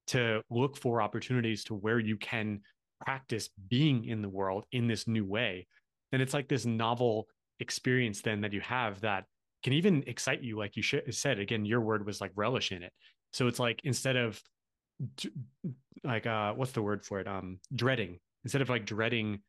to 0.08 0.42
look 0.50 0.76
for 0.76 1.00
opportunities 1.00 1.64
to 1.64 1.74
where 1.74 1.98
you 1.98 2.16
can 2.16 2.60
practice 3.00 3.48
being 3.68 4.04
in 4.04 4.22
the 4.22 4.28
world 4.28 4.64
in 4.72 4.86
this 4.86 5.08
new 5.08 5.24
way, 5.24 5.66
then 6.12 6.20
it's 6.20 6.34
like 6.34 6.48
this 6.48 6.66
novel 6.66 7.26
experience 7.60 8.20
then 8.20 8.42
that 8.42 8.52
you 8.52 8.60
have 8.60 9.00
that 9.00 9.24
can 9.62 9.72
even 9.72 10.04
excite 10.06 10.42
you. 10.42 10.58
Like 10.58 10.76
you 10.76 10.82
said, 10.82 11.38
again, 11.38 11.64
your 11.64 11.80
word 11.80 12.06
was 12.06 12.20
like 12.20 12.32
relish 12.36 12.72
in 12.72 12.82
it. 12.82 12.92
So 13.32 13.48
it's 13.48 13.58
like 13.58 13.80
instead 13.84 14.16
of 14.16 14.40
like 16.04 16.24
uh 16.26 16.52
what's 16.52 16.72
the 16.72 16.82
word 16.82 17.04
for 17.04 17.18
it 17.18 17.26
um 17.26 17.58
dreading 17.74 18.20
instead 18.44 18.62
of 18.62 18.68
like 18.68 18.86
dreading 18.86 19.40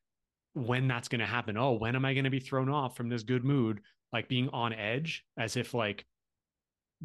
when 0.53 0.87
that's 0.87 1.07
going 1.07 1.19
to 1.19 1.25
happen. 1.25 1.57
Oh, 1.57 1.73
when 1.73 1.95
am 1.95 2.05
I 2.05 2.13
going 2.13 2.23
to 2.23 2.29
be 2.29 2.39
thrown 2.39 2.69
off 2.69 2.95
from 2.95 3.09
this 3.09 3.23
good 3.23 3.43
mood? 3.43 3.81
Like 4.13 4.29
being 4.29 4.49
on 4.49 4.73
edge 4.73 5.25
as 5.37 5.57
if 5.57 5.73
like 5.73 6.05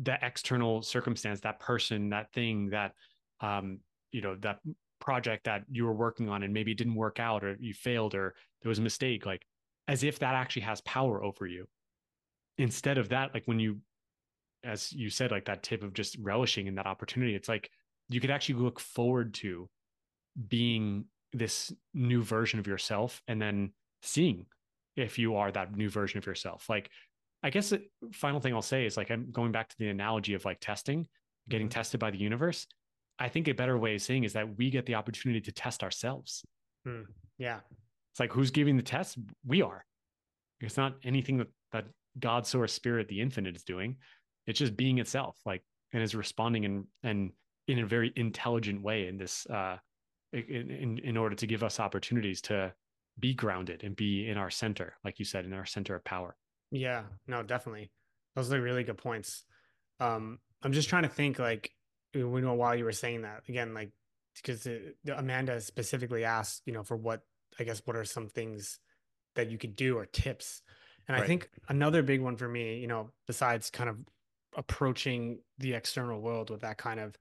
the 0.01 0.17
external 0.23 0.83
circumstance, 0.83 1.41
that 1.41 1.59
person, 1.59 2.11
that 2.11 2.33
thing, 2.33 2.71
that, 2.71 2.93
um, 3.41 3.81
you 4.13 4.21
know, 4.21 4.37
that 4.41 4.61
project 5.01 5.45
that 5.45 5.65
you 5.71 5.85
were 5.85 5.93
working 5.93 6.29
on 6.29 6.43
and 6.43 6.55
maybe 6.55 6.73
it 6.73 6.79
didn't 6.79 6.95
work 6.95 7.19
out 7.19 7.43
or 7.43 7.57
you 7.59 7.75
failed 7.75 8.15
or 8.15 8.35
there 8.63 8.69
was 8.69 8.79
a 8.79 8.83
mistake, 8.83 9.27
like 9.27 9.45
as 9.89 10.05
if 10.05 10.21
that 10.21 10.35
actually 10.35 10.63
has 10.63 10.81
power 10.83 11.23
over 11.25 11.47
you. 11.47 11.67
Instead 12.59 12.99
of 12.99 13.09
that, 13.09 13.35
like 13.35 13.43
when 13.47 13.59
you 13.59 13.81
as 14.65 14.93
you 14.93 15.11
said, 15.11 15.31
like 15.31 15.47
that 15.47 15.63
tip 15.63 15.83
of 15.83 15.95
just 15.95 16.17
relishing 16.21 16.67
in 16.67 16.75
that 16.75 16.87
opportunity. 16.87 17.35
It's 17.35 17.49
like 17.49 17.71
you 18.09 18.21
could 18.21 18.31
actually 18.31 18.57
look 18.57 18.81
forward 18.81 19.35
to 19.35 19.69
being 20.49 21.05
this 21.33 21.73
new 21.95 22.23
version 22.23 22.59
of 22.59 22.67
yourself 22.67 23.23
and 23.29 23.41
then 23.41 23.73
seeing 24.03 24.47
if 24.97 25.19
you 25.19 25.37
are 25.37 25.51
that 25.53 25.75
new 25.77 25.89
version 25.89 26.19
of 26.19 26.27
yourself. 26.27 26.67
Like, 26.69 26.91
I 27.43 27.51
guess 27.51 27.71
the 27.71 27.83
final 28.13 28.41
thing 28.41 28.55
I'll 28.55 28.63
say 28.63 28.85
is 28.87 28.97
like, 28.97 29.11
I'm 29.11 29.31
going 29.33 29.53
back 29.53 29.69
to 29.69 29.79
the 29.79 29.89
analogy 29.89 30.35
of 30.35 30.45
like 30.45 30.59
testing, 30.61 31.07
getting 31.49 31.69
mm-hmm. 31.69 31.73
tested 31.73 32.01
by 32.01 32.11
the 32.11 32.19
universe. 32.19 32.67
I 33.19 33.29
think 33.29 33.49
a 33.49 33.53
better 33.53 33.79
way 33.79 33.95
of 33.95 34.03
saying 34.03 34.25
is 34.25 34.33
that 34.35 34.57
we 34.59 34.71
get 34.71 34.87
the 34.87 34.95
opportunity 34.95 35.41
to 35.43 35.53
test 35.53 35.83
ourselves. 35.83 36.45
Mm, 36.87 37.05
yeah. 37.39 37.61
It's 38.13 38.21
like 38.21 38.33
who's 38.33 38.51
giving 38.51 38.77
the 38.77 38.83
test? 38.83 39.19
We 39.47 39.63
are. 39.63 39.85
It's 40.61 40.77
not 40.77 40.97
anything 41.05 41.39
that, 41.39 41.49
that 41.73 41.87
God, 42.19 42.47
source, 42.47 42.73
spirit, 42.73 43.09
the 43.09 43.21
infinite 43.21 43.57
is 43.57 43.63
doing. 43.63 43.97
It's 44.47 44.59
just 44.59 44.77
being 44.77 44.99
itself, 44.99 45.39
like, 45.47 45.63
and 45.93 46.03
is 46.03 46.15
responding 46.15 46.65
and 46.65 46.85
and 47.03 47.33
in 47.69 47.81
a 47.81 47.87
very 47.87 48.13
intelligent 48.17 48.83
way 48.83 49.07
in 49.07 49.17
this 49.17 49.47
uh 49.47 49.77
in, 50.33 50.99
in 51.03 51.17
order 51.17 51.35
to 51.35 51.47
give 51.47 51.63
us 51.63 51.81
opportunities 51.81 52.41
to 52.43 52.73
be 53.19 53.35
grounded 53.35 53.85
and 53.85 53.97
be 53.97 54.29
in 54.29 54.37
our 54.37 54.51
center, 54.51 54.95
like 55.05 55.19
you 55.19 55.25
said, 55.25 55.45
in 55.45 55.53
our 55.53 55.67
center 55.67 55.95
of 55.95 56.05
power. 56.05 56.37
Yeah, 56.71 57.03
no, 57.27 57.43
definitely. 57.43 57.91
Those 58.37 58.53
are 58.53 58.61
really 58.61 58.85
good 58.85 58.99
points. 58.99 59.45
Um, 59.99 60.39
I'm 60.63 60.73
just 60.73 60.89
trying 60.89 61.03
to 61.03 61.09
think 61.09 61.39
like 61.39 61.71
we 62.15 62.41
know 62.41 62.55
while 62.55 62.75
you 62.75 62.85
were 62.85 62.93
saying 62.93 63.23
that 63.23 63.43
again, 63.49 63.75
like 63.75 63.91
because 64.37 64.67
Amanda 65.15 65.61
specifically 65.61 66.25
asked, 66.25 66.63
you 66.65 66.73
know, 66.73 66.83
for 66.83 66.97
what 66.97 67.23
I 67.59 67.65
guess 67.65 67.83
what 67.85 67.97
are 67.97 68.05
some 68.05 68.29
things 68.29 68.79
that 69.35 69.51
you 69.51 69.59
could 69.59 69.77
do 69.77 69.97
or 69.99 70.07
tips. 70.07 70.63
And 71.09 71.17
right. 71.17 71.25
I 71.25 71.27
think 71.27 71.51
another 71.69 72.03
big 72.03 72.21
one 72.21 72.37
for 72.37 72.49
me, 72.49 72.79
you 72.79 72.87
know, 72.87 73.11
besides 73.27 73.71
kind 73.71 73.91
of 73.91 73.99
approaching 74.57 75.41
the 75.59 75.75
external 75.75 76.21
world 76.21 76.51
with 76.51 76.61
that 76.61 76.79
kind 76.79 77.01
of 77.01 77.17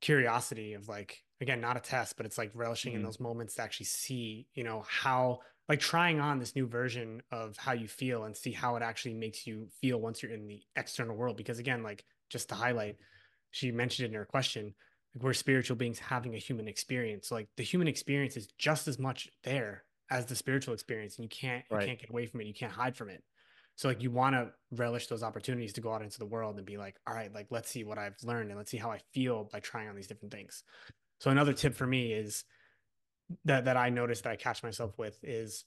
curiosity 0.00 0.74
of 0.74 0.88
like 0.88 1.23
again 1.40 1.60
not 1.60 1.76
a 1.76 1.80
test 1.80 2.16
but 2.16 2.26
it's 2.26 2.38
like 2.38 2.50
relishing 2.54 2.92
mm-hmm. 2.92 3.00
in 3.00 3.04
those 3.04 3.20
moments 3.20 3.54
to 3.54 3.62
actually 3.62 3.86
see 3.86 4.46
you 4.54 4.64
know 4.64 4.84
how 4.88 5.40
like 5.68 5.80
trying 5.80 6.20
on 6.20 6.38
this 6.38 6.54
new 6.54 6.66
version 6.66 7.22
of 7.30 7.56
how 7.56 7.72
you 7.72 7.88
feel 7.88 8.24
and 8.24 8.36
see 8.36 8.52
how 8.52 8.76
it 8.76 8.82
actually 8.82 9.14
makes 9.14 9.46
you 9.46 9.68
feel 9.80 10.00
once 10.00 10.22
you're 10.22 10.32
in 10.32 10.46
the 10.46 10.60
external 10.76 11.16
world. 11.16 11.36
Because 11.36 11.58
again 11.58 11.82
like 11.82 12.04
just 12.30 12.48
to 12.50 12.54
highlight 12.54 12.96
she 13.50 13.70
mentioned 13.70 14.06
it 14.06 14.08
in 14.10 14.14
her 14.14 14.24
question 14.24 14.74
like 15.14 15.22
we're 15.22 15.32
spiritual 15.32 15.76
beings 15.76 15.98
having 15.98 16.34
a 16.34 16.38
human 16.38 16.68
experience. 16.68 17.28
So 17.28 17.36
like 17.36 17.48
the 17.56 17.62
human 17.62 17.88
experience 17.88 18.36
is 18.36 18.48
just 18.58 18.88
as 18.88 18.98
much 18.98 19.28
there 19.44 19.84
as 20.10 20.26
the 20.26 20.36
spiritual 20.36 20.74
experience 20.74 21.16
and 21.16 21.24
you 21.24 21.28
can't 21.28 21.64
right. 21.70 21.82
you 21.82 21.86
can't 21.88 22.00
get 22.00 22.10
away 22.10 22.26
from 22.26 22.40
it. 22.40 22.46
You 22.46 22.54
can't 22.54 22.72
hide 22.72 22.96
from 22.96 23.08
it. 23.08 23.22
So 23.76 23.88
like 23.88 24.02
you 24.02 24.10
want 24.10 24.34
to 24.34 24.50
relish 24.72 25.06
those 25.06 25.22
opportunities 25.22 25.72
to 25.72 25.80
go 25.80 25.92
out 25.92 26.02
into 26.02 26.18
the 26.18 26.26
world 26.26 26.58
and 26.58 26.66
be 26.66 26.76
like 26.76 26.96
all 27.06 27.14
right 27.14 27.32
like 27.34 27.48
let's 27.50 27.68
see 27.68 27.82
what 27.82 27.98
i've 27.98 28.14
learned 28.22 28.50
and 28.50 28.56
let's 28.56 28.70
see 28.70 28.76
how 28.76 28.92
i 28.92 29.00
feel 29.12 29.48
by 29.52 29.58
trying 29.58 29.88
on 29.88 29.96
these 29.96 30.06
different 30.06 30.32
things 30.32 30.62
so 31.20 31.30
another 31.30 31.52
tip 31.52 31.74
for 31.74 31.86
me 31.86 32.12
is 32.12 32.44
that 33.44 33.64
that 33.64 33.76
i 33.76 33.88
notice 33.88 34.20
that 34.20 34.30
i 34.30 34.36
catch 34.36 34.62
myself 34.62 34.98
with 34.98 35.18
is 35.22 35.64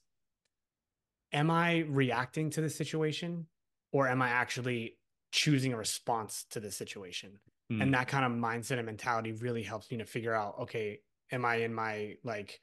am 1.34 1.50
i 1.50 1.80
reacting 1.90 2.50
to 2.50 2.62
the 2.62 2.70
situation 2.70 3.48
or 3.92 4.08
am 4.08 4.22
i 4.22 4.30
actually 4.30 4.98
choosing 5.32 5.74
a 5.74 5.78
response 5.78 6.46
to 6.50 6.60
the 6.60 6.72
situation 6.72 7.40
mm. 7.72 7.82
and 7.82 7.94
that 7.94 8.08
kind 8.08 8.26
of 8.26 8.32
mindset 8.32 8.78
and 8.78 8.86
mentality 8.86 9.32
really 9.34 9.64
helps 9.64 9.92
me 9.92 9.98
to 9.98 10.06
figure 10.06 10.34
out 10.34 10.56
okay 10.60 11.00
am 11.32 11.46
i 11.46 11.56
in 11.56 11.74
my 11.74 12.14
like 12.24 12.60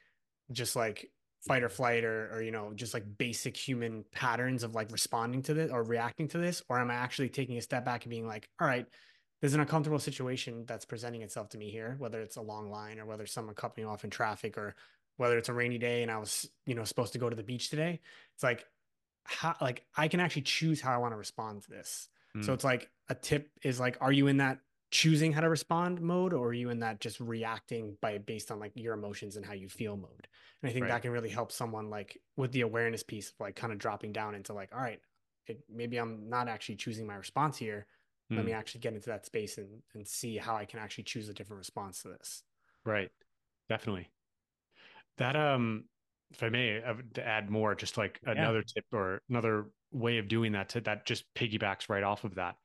just 0.52 0.76
like 0.76 1.10
fight 1.46 1.62
or 1.62 1.68
flight 1.68 2.04
or, 2.04 2.30
or 2.32 2.42
you 2.42 2.50
know 2.50 2.72
just 2.74 2.94
like 2.94 3.04
basic 3.18 3.56
human 3.56 4.04
patterns 4.12 4.62
of 4.62 4.74
like 4.74 4.90
responding 4.90 5.42
to 5.42 5.52
this 5.52 5.70
or 5.70 5.82
reacting 5.82 6.26
to 6.26 6.38
this 6.38 6.62
or 6.68 6.78
am 6.78 6.90
i 6.90 6.94
actually 6.94 7.28
taking 7.28 7.58
a 7.58 7.62
step 7.62 7.84
back 7.84 8.04
and 8.04 8.10
being 8.10 8.26
like 8.26 8.48
all 8.60 8.66
right 8.66 8.86
there's 9.44 9.52
an 9.52 9.60
uncomfortable 9.60 9.98
situation 9.98 10.64
that's 10.66 10.86
presenting 10.86 11.20
itself 11.20 11.50
to 11.50 11.58
me 11.58 11.68
here 11.68 11.96
whether 11.98 12.22
it's 12.22 12.36
a 12.36 12.40
long 12.40 12.70
line 12.70 12.98
or 12.98 13.04
whether 13.04 13.26
someone 13.26 13.54
cut 13.54 13.76
me 13.76 13.84
off 13.84 14.02
in 14.02 14.08
traffic 14.08 14.56
or 14.56 14.74
whether 15.18 15.36
it's 15.36 15.50
a 15.50 15.52
rainy 15.52 15.76
day 15.76 16.02
and 16.02 16.10
i 16.10 16.16
was 16.16 16.48
you 16.64 16.74
know 16.74 16.82
supposed 16.82 17.12
to 17.12 17.18
go 17.18 17.28
to 17.28 17.36
the 17.36 17.42
beach 17.42 17.68
today 17.68 18.00
it's 18.32 18.42
like 18.42 18.64
how 19.24 19.54
like 19.60 19.84
i 19.98 20.08
can 20.08 20.18
actually 20.18 20.40
choose 20.40 20.80
how 20.80 20.94
i 20.94 20.96
want 20.96 21.12
to 21.12 21.18
respond 21.18 21.60
to 21.60 21.68
this 21.68 22.08
mm. 22.34 22.42
so 22.42 22.54
it's 22.54 22.64
like 22.64 22.88
a 23.10 23.14
tip 23.14 23.50
is 23.62 23.78
like 23.78 23.98
are 24.00 24.12
you 24.12 24.28
in 24.28 24.38
that 24.38 24.60
choosing 24.90 25.30
how 25.30 25.42
to 25.42 25.50
respond 25.50 26.00
mode 26.00 26.32
or 26.32 26.48
are 26.48 26.54
you 26.54 26.70
in 26.70 26.80
that 26.80 26.98
just 26.98 27.20
reacting 27.20 27.98
by 28.00 28.16
based 28.16 28.50
on 28.50 28.58
like 28.58 28.72
your 28.74 28.94
emotions 28.94 29.36
and 29.36 29.44
how 29.44 29.52
you 29.52 29.68
feel 29.68 29.94
mode 29.94 30.26
and 30.62 30.70
i 30.70 30.72
think 30.72 30.84
right. 30.84 30.92
that 30.92 31.02
can 31.02 31.10
really 31.10 31.28
help 31.28 31.52
someone 31.52 31.90
like 31.90 32.18
with 32.38 32.50
the 32.52 32.62
awareness 32.62 33.02
piece 33.02 33.28
of 33.28 33.34
like 33.40 33.56
kind 33.56 33.74
of 33.74 33.78
dropping 33.78 34.10
down 34.10 34.34
into 34.34 34.54
like 34.54 34.70
all 34.74 34.80
right 34.80 35.02
it, 35.48 35.60
maybe 35.70 35.98
i'm 35.98 36.30
not 36.30 36.48
actually 36.48 36.76
choosing 36.76 37.06
my 37.06 37.16
response 37.16 37.58
here 37.58 37.86
mm. 38.32 38.36
let 38.36 38.44
me 38.44 38.52
hmm. 38.52 38.58
actually 38.58 38.80
get 38.80 38.94
into 38.94 39.10
that 39.10 39.26
space 39.26 39.58
and 39.58 39.68
and 39.94 40.06
see 40.06 40.36
how 40.36 40.56
i 40.56 40.64
can 40.64 40.78
actually 40.78 41.04
choose 41.04 41.28
a 41.28 41.34
different 41.34 41.58
response 41.58 42.02
to 42.02 42.08
this 42.08 42.42
right 42.84 43.10
definitely 43.68 44.08
that 45.18 45.36
um 45.36 45.84
if 46.32 46.42
i 46.42 46.48
may 46.48 46.80
to 47.14 47.26
add 47.26 47.50
more 47.50 47.74
just 47.74 47.96
like 47.96 48.20
another 48.24 48.62
tip 48.62 48.84
or 48.92 49.20
another 49.28 49.66
way 49.92 50.18
of 50.18 50.26
doing 50.26 50.52
that 50.52 50.68
to, 50.70 50.80
that 50.80 51.06
just 51.06 51.24
piggybacks 51.34 51.88
right 51.88 52.02
off 52.02 52.24
of 52.24 52.34
that 52.34 52.56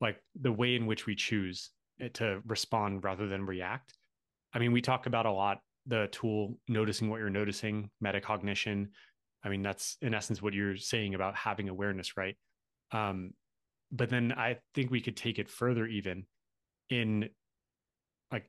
like 0.00 0.16
the 0.40 0.52
way 0.52 0.74
in 0.76 0.86
which 0.86 1.06
we 1.06 1.14
choose 1.14 1.70
to 2.14 2.40
respond 2.46 3.04
rather 3.04 3.28
than 3.28 3.46
react. 3.46 3.94
I 4.54 4.58
mean, 4.58 4.72
we 4.72 4.80
talk 4.80 5.06
about 5.06 5.26
a 5.26 5.32
lot 5.32 5.58
the 5.86 6.08
tool 6.12 6.56
noticing 6.68 7.08
what 7.08 7.20
you're 7.20 7.30
noticing, 7.30 7.90
metacognition. 8.04 8.88
I 9.42 9.48
mean, 9.48 9.62
that's 9.62 9.96
in 10.02 10.14
essence 10.14 10.42
what 10.42 10.54
you're 10.54 10.76
saying 10.76 11.14
about 11.14 11.34
having 11.34 11.68
awareness, 11.68 12.16
right? 12.16 12.36
Um, 12.92 13.32
but 13.92 14.08
then 14.08 14.32
I 14.32 14.58
think 14.74 14.90
we 14.90 15.00
could 15.00 15.16
take 15.16 15.38
it 15.38 15.48
further, 15.48 15.86
even 15.86 16.26
in 16.90 17.28
like 18.32 18.46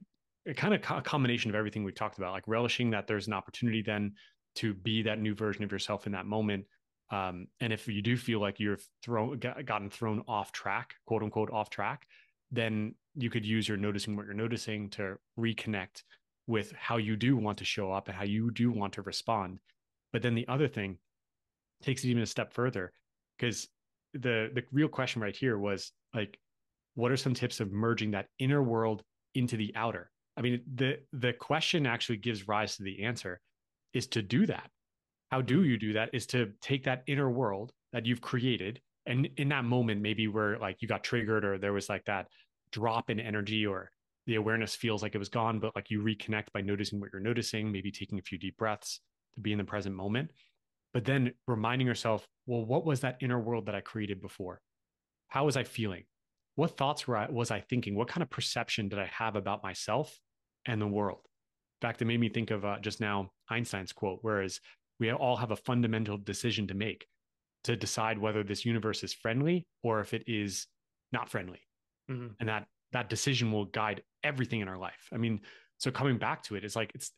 a 0.48 0.54
kind 0.54 0.74
of 0.74 0.82
a 0.90 1.02
combination 1.02 1.50
of 1.50 1.56
everything 1.56 1.84
we've 1.84 1.96
talked 1.96 2.18
about, 2.18 2.34
like 2.34 2.48
relishing 2.48 2.92
that 2.92 3.08
there's 3.08 3.28
an 3.28 3.34
opportunity 3.34 3.82
then 3.82 4.14
to 4.56 4.74
be 4.74 5.02
that 5.04 5.20
new 5.20 5.34
version 5.34 5.64
of 5.64 5.72
yourself 5.72 6.06
in 6.06 6.12
that 6.12 6.26
moment, 6.26 6.66
um, 7.12 7.48
and 7.60 7.74
if 7.74 7.88
you 7.88 8.02
do 8.02 8.16
feel 8.16 8.40
like 8.40 8.60
you're 8.60 8.80
thrown 9.04 9.40
gotten 9.66 9.90
thrown 9.90 10.24
off 10.28 10.52
track, 10.52 10.96
quote 11.06 11.24
unquote 11.24 11.52
off 11.52 11.70
track, 11.70 12.08
then 12.52 12.96
you 13.16 13.30
could 13.30 13.46
use 13.46 13.68
your 13.68 13.78
noticing 13.78 14.16
what 14.16 14.26
you're 14.26 14.34
noticing 14.34 14.90
to 14.92 15.18
reconnect 15.38 16.04
with 16.48 16.72
how 16.72 16.98
you 16.98 17.18
do 17.18 17.36
want 17.36 17.58
to 17.58 17.66
show 17.66 17.92
up 17.92 18.08
and 18.08 18.16
how 18.16 18.24
you 18.24 18.50
do 18.52 18.72
want 18.72 18.94
to 18.94 19.02
respond. 19.02 19.60
But 20.14 20.22
then 20.22 20.36
the 20.36 20.48
other 20.48 20.70
thing 20.70 20.98
takes 21.84 22.04
it 22.04 22.10
even 22.10 22.24
a 22.24 22.28
step 22.28 22.54
further 22.54 22.94
because 23.38 23.68
the 24.14 24.52
the 24.54 24.64
real 24.72 24.88
question 24.88 25.22
right 25.22 25.36
here 25.36 25.58
was 25.58 25.92
like 26.14 26.38
what 26.96 27.12
are 27.12 27.18
some 27.18 27.34
tips 27.34 27.60
of 27.60 27.72
merging 27.72 28.12
that 28.12 28.28
inner 28.40 28.62
world 28.62 29.04
into 29.36 29.58
the 29.58 29.74
outer? 29.76 30.10
I 30.38 30.42
mean 30.42 30.62
the 30.76 31.00
the 31.14 31.34
question 31.34 31.86
actually 31.86 32.18
gives 32.18 32.48
rise 32.48 32.78
to 32.78 32.84
the 32.84 33.04
answer 33.04 33.40
is 33.94 34.08
to 34.08 34.22
do 34.22 34.46
that. 34.48 34.70
How 35.32 35.42
do 35.42 35.60
mm-hmm. 35.60 35.70
you 35.70 35.78
do 35.78 35.94
that 35.94 36.10
is 36.14 36.26
to 36.28 36.52
take 36.62 36.84
that 36.86 37.04
inner 37.08 37.30
world 37.30 37.72
that 37.94 38.06
you've 38.06 38.22
created 38.22 38.82
and 39.06 39.30
in 39.38 39.50
that 39.50 39.66
moment 39.66 40.02
maybe 40.02 40.28
where 40.28 40.58
like 40.60 40.78
you 40.82 40.88
got 40.88 41.04
triggered 41.04 41.44
or 41.44 41.58
there 41.58 41.74
was 41.74 41.90
like 41.90 42.06
that 42.06 42.28
drop 42.72 43.10
in 43.10 43.20
energy 43.20 43.66
or 43.66 43.92
the 44.28 44.36
awareness 44.36 44.76
feels 44.76 45.02
like 45.02 45.16
it 45.16 45.20
was 45.20 45.30
gone 45.30 45.60
but 45.60 45.76
like 45.76 45.90
you 45.90 46.02
reconnect 46.02 46.46
by 46.54 46.62
noticing 46.62 47.00
what 47.00 47.10
you're 47.12 47.22
noticing 47.22 47.72
maybe 47.72 47.92
taking 47.92 48.20
a 48.20 48.22
few 48.22 48.38
deep 48.38 48.56
breaths 48.58 49.02
to 49.34 49.42
be 49.42 49.52
in 49.52 49.58
the 49.58 49.64
present 49.64 49.96
moment 49.96 50.30
but 50.94 51.06
then 51.06 51.34
reminding 51.48 51.88
yourself 51.88 52.28
well 52.46 52.66
what 52.66 52.86
was 52.86 53.02
that 53.02 53.18
inner 53.22 53.40
world 53.40 53.66
that 53.66 53.76
i 53.76 53.82
created 53.82 54.22
before 54.22 54.62
how 55.28 55.46
was 55.46 55.58
i 55.58 55.64
feeling 55.64 56.04
what 56.56 56.78
thoughts 56.78 57.08
were 57.08 57.18
I, 57.18 57.30
was 57.30 57.52
i 57.52 57.60
thinking 57.60 57.96
what 57.96 58.08
kind 58.08 58.22
of 58.22 58.30
perception 58.30 58.90
did 58.90 59.00
i 59.00 59.06
have 59.06 59.36
about 59.36 59.64
myself 59.64 60.18
and 60.66 60.82
the 60.82 60.88
world 60.88 61.22
in 61.82 61.88
fact 61.88 62.02
it 62.02 62.06
made 62.06 62.20
me 62.20 62.30
think 62.30 62.52
of 62.52 62.66
uh, 62.66 62.80
just 62.80 63.00
now 63.00 63.32
einstein's 63.50 63.94
quote 63.94 64.20
whereas 64.22 64.60
we 65.00 65.12
all 65.12 65.36
have 65.36 65.52
a 65.52 65.56
fundamental 65.56 66.18
decision 66.18 66.68
to 66.68 66.76
make 66.76 67.08
to 67.64 67.76
decide 67.76 68.18
whether 68.18 68.44
this 68.44 68.66
universe 68.66 69.04
is 69.04 69.14
friendly 69.14 69.68
or 69.84 70.00
if 70.00 70.14
it 70.14 70.24
is 70.28 70.68
not 71.12 71.30
friendly. 71.30 71.60
Mm-hmm. 72.10 72.28
And 72.40 72.50
that 72.50 72.68
that 72.92 73.10
decision 73.10 73.52
will 73.52 73.66
guide 73.66 74.04
everything 74.24 74.60
in 74.60 74.68
our 74.68 74.78
life. 74.78 75.10
I 75.14 75.18
mean, 75.18 75.42
so 75.78 75.92
coming 75.92 76.18
back 76.18 76.44
to 76.44 76.56
it, 76.56 76.64
it's 76.64 76.76
like 76.76 76.92
it's 76.94 77.12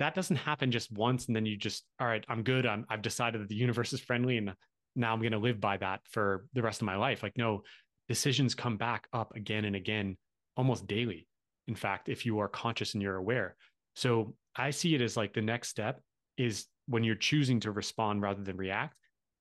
that 0.00 0.14
doesn't 0.14 0.36
happen 0.36 0.72
just 0.72 0.90
once 0.90 1.26
and 1.26 1.36
then 1.36 1.46
you 1.46 1.56
just 1.56 1.84
all 2.00 2.06
right, 2.06 2.24
I'm 2.28 2.42
good. 2.42 2.66
I'm 2.66 2.84
I've 2.88 3.02
decided 3.02 3.40
that 3.40 3.48
the 3.48 3.54
universe 3.54 3.92
is 3.92 4.00
friendly 4.00 4.38
and 4.38 4.52
now 4.96 5.12
I'm 5.12 5.20
going 5.20 5.32
to 5.32 5.38
live 5.38 5.60
by 5.60 5.76
that 5.76 6.00
for 6.10 6.46
the 6.54 6.62
rest 6.62 6.80
of 6.80 6.86
my 6.86 6.96
life. 6.96 7.22
Like 7.22 7.36
no, 7.36 7.62
decisions 8.08 8.54
come 8.54 8.76
back 8.76 9.06
up 9.12 9.36
again 9.36 9.66
and 9.66 9.76
again 9.76 10.16
almost 10.56 10.86
daily. 10.86 11.28
In 11.68 11.74
fact, 11.74 12.08
if 12.08 12.26
you 12.26 12.40
are 12.40 12.48
conscious 12.48 12.94
and 12.94 13.02
you're 13.02 13.16
aware. 13.16 13.54
So 13.94 14.34
I 14.56 14.70
see 14.70 14.94
it 14.94 15.00
as 15.00 15.16
like 15.16 15.34
the 15.34 15.42
next 15.42 15.68
step 15.68 16.00
is 16.36 16.66
when 16.86 17.04
you're 17.04 17.14
choosing 17.14 17.60
to 17.60 17.70
respond 17.70 18.22
rather 18.22 18.42
than 18.42 18.56
react 18.56 18.96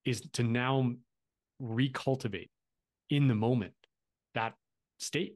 is 0.05 0.21
to 0.33 0.43
now 0.43 0.91
recultivate 1.61 2.49
in 3.09 3.27
the 3.27 3.35
moment 3.35 3.73
that 4.35 4.53
state 4.99 5.35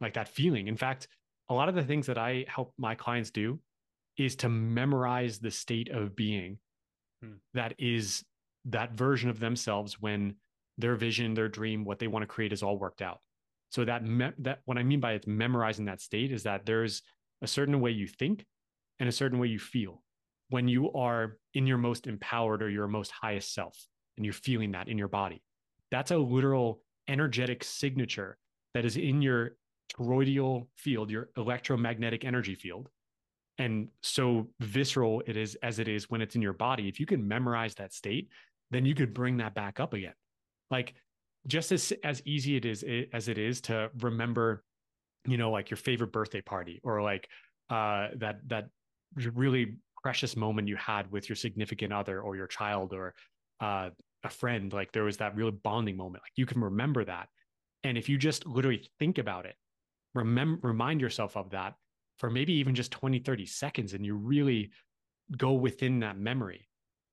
like 0.00 0.14
that 0.14 0.28
feeling 0.28 0.66
in 0.66 0.76
fact 0.76 1.08
a 1.48 1.54
lot 1.54 1.68
of 1.68 1.74
the 1.74 1.82
things 1.82 2.06
that 2.06 2.18
i 2.18 2.44
help 2.48 2.72
my 2.78 2.94
clients 2.94 3.30
do 3.30 3.58
is 4.16 4.36
to 4.36 4.48
memorize 4.48 5.38
the 5.38 5.50
state 5.50 5.88
of 5.90 6.16
being 6.16 6.58
hmm. 7.22 7.32
that 7.54 7.74
is 7.78 8.24
that 8.64 8.92
version 8.92 9.30
of 9.30 9.38
themselves 9.38 10.00
when 10.00 10.34
their 10.78 10.96
vision 10.96 11.34
their 11.34 11.48
dream 11.48 11.84
what 11.84 11.98
they 11.98 12.08
want 12.08 12.22
to 12.22 12.26
create 12.26 12.52
is 12.52 12.62
all 12.62 12.78
worked 12.78 13.02
out 13.02 13.20
So 13.70 13.84
that 13.84 14.04
me- 14.04 14.32
that 14.38 14.60
what 14.64 14.78
I 14.78 14.82
mean 14.82 15.00
by 15.00 15.12
it's 15.12 15.26
memorizing 15.26 15.86
that 15.86 16.00
state 16.00 16.32
is 16.32 16.42
that 16.44 16.66
there's 16.66 17.02
a 17.42 17.46
certain 17.46 17.80
way 17.80 17.90
you 17.90 18.06
think 18.06 18.44
and 18.98 19.08
a 19.08 19.12
certain 19.12 19.38
way 19.38 19.48
you 19.48 19.58
feel 19.58 20.02
when 20.48 20.68
you 20.68 20.92
are 20.92 21.38
in 21.54 21.66
your 21.66 21.78
most 21.78 22.06
empowered 22.06 22.62
or 22.62 22.70
your 22.70 22.86
most 22.86 23.10
highest 23.10 23.52
self 23.52 23.86
and 24.16 24.24
you're 24.24 24.32
feeling 24.32 24.72
that 24.72 24.88
in 24.88 24.98
your 24.98 25.08
body. 25.08 25.42
That's 25.90 26.10
a 26.10 26.16
literal 26.16 26.82
energetic 27.08 27.64
signature 27.64 28.38
that 28.74 28.84
is 28.84 28.96
in 28.96 29.22
your 29.22 29.56
toroidal 29.92 30.66
field, 30.76 31.10
your 31.10 31.30
electromagnetic 31.36 32.24
energy 32.24 32.54
field. 32.54 32.88
And 33.58 33.88
so 34.02 34.48
visceral 34.60 35.22
it 35.26 35.36
is 35.36 35.56
as 35.62 35.78
it 35.78 35.88
is 35.88 36.10
when 36.10 36.20
it's 36.20 36.34
in 36.34 36.42
your 36.42 36.52
body. 36.52 36.88
If 36.88 37.00
you 37.00 37.06
can 37.06 37.26
memorize 37.26 37.74
that 37.76 37.92
state, 37.92 38.28
then 38.70 38.84
you 38.84 38.94
could 38.94 39.14
bring 39.14 39.38
that 39.38 39.54
back 39.54 39.80
up 39.80 39.94
again. 39.94 40.14
Like 40.70 40.94
just 41.46 41.72
as 41.72 41.92
as 42.04 42.22
easy 42.26 42.56
it 42.56 42.64
is 42.64 42.84
as 43.12 43.28
it 43.28 43.38
is 43.38 43.60
to 43.62 43.90
remember, 44.00 44.64
you 45.26 45.38
know, 45.38 45.50
like 45.50 45.70
your 45.70 45.78
favorite 45.78 46.12
birthday 46.12 46.40
party 46.40 46.80
or 46.82 47.02
like 47.02 47.28
uh 47.70 48.08
that 48.16 48.40
that 48.48 48.68
really 49.14 49.76
precious 50.02 50.36
moment 50.36 50.68
you 50.68 50.76
had 50.76 51.10
with 51.10 51.28
your 51.28 51.36
significant 51.36 51.92
other 51.92 52.20
or 52.20 52.36
your 52.36 52.46
child 52.46 52.92
or 52.92 53.14
uh 53.60 53.88
a 54.24 54.28
friend 54.28 54.72
like 54.72 54.92
there 54.92 55.04
was 55.04 55.16
that 55.16 55.34
really 55.34 55.50
bonding 55.50 55.96
moment 55.96 56.22
like 56.22 56.32
you 56.36 56.46
can 56.46 56.60
remember 56.60 57.04
that 57.04 57.28
and 57.84 57.96
if 57.96 58.08
you 58.08 58.18
just 58.18 58.46
literally 58.46 58.88
think 58.98 59.18
about 59.18 59.46
it 59.46 59.54
remember 60.14 60.68
remind 60.68 61.00
yourself 61.00 61.36
of 61.36 61.50
that 61.50 61.74
for 62.18 62.30
maybe 62.30 62.52
even 62.54 62.74
just 62.74 62.90
20 62.92 63.18
30 63.20 63.46
seconds 63.46 63.92
and 63.94 64.04
you 64.04 64.14
really 64.14 64.70
go 65.36 65.52
within 65.52 66.00
that 66.00 66.18
memory 66.18 66.68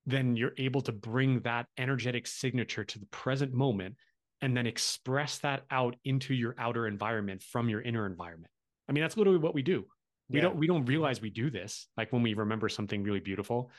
then 0.05 0.35
you're 0.35 0.53
able 0.57 0.81
to 0.81 0.91
bring 0.91 1.39
that 1.41 1.65
energetic 1.77 2.27
signature 2.27 2.83
to 2.83 2.99
the 2.99 3.05
present 3.07 3.53
moment 3.53 3.95
and 4.41 4.55
then 4.55 4.67
express 4.67 5.37
that 5.39 5.63
out 5.71 5.95
into 6.03 6.33
your 6.33 6.53
outer 6.57 6.87
environment 6.87 7.41
from 7.41 7.69
your 7.69 7.81
inner 7.81 8.05
environment 8.05 8.51
i 8.89 8.91
mean 8.91 9.01
that's 9.01 9.17
literally 9.17 9.39
what 9.39 9.53
we 9.53 9.61
do 9.61 9.85
we 10.29 10.37
yeah. 10.37 10.43
don't 10.43 10.55
we 10.55 10.67
don't 10.67 10.85
realize 10.85 11.21
we 11.21 11.29
do 11.29 11.49
this 11.49 11.87
like 11.97 12.11
when 12.11 12.21
we 12.21 12.33
remember 12.33 12.69
something 12.69 13.03
really 13.03 13.19
beautiful 13.19 13.71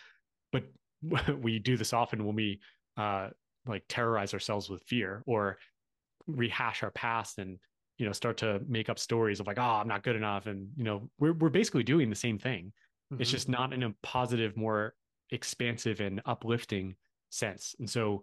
but 0.52 0.64
we 1.40 1.59
do 1.59 1.76
this 1.76 1.93
often 1.93 2.25
when 2.25 2.35
we 2.35 2.61
uh 2.97 3.28
like 3.66 3.85
terrorize 3.88 4.35
ourselves 4.35 4.69
with 4.69 4.83
fear 4.85 5.23
or 5.26 5.59
rehash 6.26 6.83
our 6.83 6.90
past 6.90 7.38
and 7.38 7.59
you 7.98 8.06
know 8.06 8.12
start 8.12 8.36
to 8.36 8.60
make 8.68 8.88
up 8.88 8.98
stories 8.98 9.40
of 9.40 9.46
like 9.46 9.58
oh 9.58 9.62
i'm 9.62 9.88
not 9.88 10.02
good 10.02 10.16
enough 10.16 10.46
and 10.46 10.68
you 10.76 10.84
know 10.84 11.08
we're 11.18 11.32
we're 11.34 11.48
basically 11.48 11.82
doing 11.82 12.10
the 12.10 12.16
same 12.16 12.38
thing 12.38 12.72
mm-hmm. 13.12 13.20
it's 13.20 13.30
just 13.30 13.48
not 13.48 13.72
in 13.72 13.82
a 13.84 13.94
positive 14.02 14.56
more 14.56 14.94
expansive 15.30 16.00
and 16.00 16.20
uplifting 16.26 16.94
sense 17.30 17.74
and 17.78 17.88
so 17.88 18.22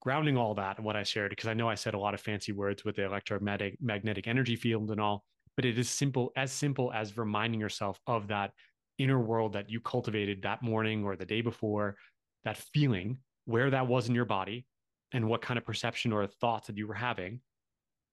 grounding 0.00 0.36
all 0.36 0.54
that 0.54 0.76
and 0.76 0.86
what 0.86 0.96
i 0.96 1.02
shared 1.02 1.30
because 1.30 1.48
i 1.48 1.54
know 1.54 1.68
i 1.68 1.74
said 1.74 1.94
a 1.94 1.98
lot 1.98 2.14
of 2.14 2.20
fancy 2.20 2.52
words 2.52 2.84
with 2.84 2.96
the 2.96 3.04
electromagnetic 3.04 3.76
magnetic 3.80 4.26
energy 4.26 4.56
field 4.56 4.90
and 4.90 5.00
all 5.00 5.24
but 5.56 5.64
it 5.64 5.78
is 5.78 5.90
simple 5.90 6.32
as 6.36 6.52
simple 6.52 6.92
as 6.94 7.18
reminding 7.18 7.60
yourself 7.60 7.98
of 8.06 8.28
that 8.28 8.52
inner 8.98 9.20
world 9.20 9.52
that 9.52 9.70
you 9.70 9.80
cultivated 9.80 10.42
that 10.42 10.62
morning 10.62 11.04
or 11.04 11.16
the 11.16 11.24
day 11.24 11.40
before 11.40 11.96
that 12.44 12.56
feeling 12.72 13.18
where 13.44 13.70
that 13.70 13.86
was 13.86 14.08
in 14.08 14.14
your 14.14 14.24
body 14.24 14.66
and 15.12 15.26
what 15.26 15.42
kind 15.42 15.56
of 15.58 15.64
perception 15.64 16.12
or 16.12 16.26
thoughts 16.26 16.66
that 16.66 16.76
you 16.76 16.86
were 16.86 16.94
having 16.94 17.40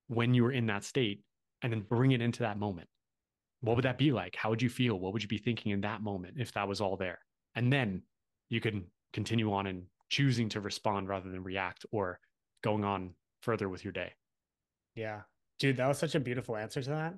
when 0.07 0.33
you 0.33 0.43
were 0.43 0.51
in 0.51 0.65
that 0.67 0.83
state 0.83 1.21
and 1.61 1.71
then 1.71 1.81
bring 1.81 2.11
it 2.11 2.21
into 2.21 2.43
that 2.43 2.57
moment 2.57 2.87
what 3.61 3.75
would 3.75 3.85
that 3.85 3.97
be 3.97 4.11
like 4.11 4.35
how 4.35 4.49
would 4.49 4.61
you 4.61 4.69
feel 4.69 4.99
what 4.99 5.13
would 5.13 5.21
you 5.21 5.27
be 5.27 5.37
thinking 5.37 5.71
in 5.71 5.81
that 5.81 6.01
moment 6.01 6.35
if 6.37 6.51
that 6.53 6.67
was 6.67 6.81
all 6.81 6.97
there 6.97 7.19
and 7.55 7.71
then 7.71 8.01
you 8.49 8.61
can 8.61 8.85
continue 9.13 9.51
on 9.53 9.67
and 9.67 9.83
choosing 10.09 10.49
to 10.49 10.59
respond 10.59 11.07
rather 11.07 11.29
than 11.29 11.43
react 11.43 11.85
or 11.91 12.19
going 12.63 12.83
on 12.83 13.11
further 13.41 13.69
with 13.69 13.83
your 13.83 13.93
day 13.93 14.11
yeah 14.95 15.21
dude 15.59 15.77
that 15.77 15.87
was 15.87 15.97
such 15.97 16.15
a 16.15 16.19
beautiful 16.19 16.55
answer 16.55 16.81
to 16.81 16.89
that 16.89 17.15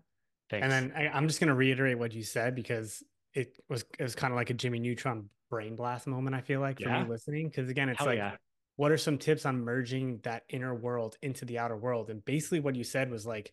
Thanks. 0.50 0.63
And 0.63 0.72
then 0.72 0.94
I, 0.96 1.17
am 1.17 1.27
just 1.27 1.39
going 1.39 1.50
to 1.50 1.53
reiterate 1.53 2.00
what 2.00 2.13
you 2.13 2.23
said 2.23 2.56
because 2.56 3.04
it 3.34 3.58
was 3.69 3.86
it 4.00 4.04
was 4.04 4.15
kind 4.15 4.32
of 4.32 4.36
like 4.36 4.50
a 4.50 4.54
Jimmy 4.54 4.80
Neutron 4.80 5.30
brain 5.50 5.76
blast 5.76 6.08
moment. 6.08 6.36
I 6.36 6.41
feel 6.41 6.62
like 6.62 6.80
for 6.80 6.88
yeah. 6.88 7.04
me 7.04 7.10
listening 7.10 7.50
because 7.50 7.69
again, 7.69 7.89
it's 7.89 8.00
Hell 8.00 8.08
like, 8.08 8.17
yeah. 8.17 8.36
What 8.78 8.92
are 8.92 8.98
some 8.98 9.18
tips 9.18 9.46
on 9.46 9.66
merging 9.66 10.20
that 10.24 10.44
inner 10.50 10.74
world 10.74 11.18
into 11.22 11.46
the 11.46 11.60
outer 11.60 11.76
world? 11.76 12.10
And 12.10 12.24
basically, 12.24 12.62
what 12.62 12.76
you 12.76 12.84
said 12.84 13.12
was 13.12 13.26
like, 13.26 13.52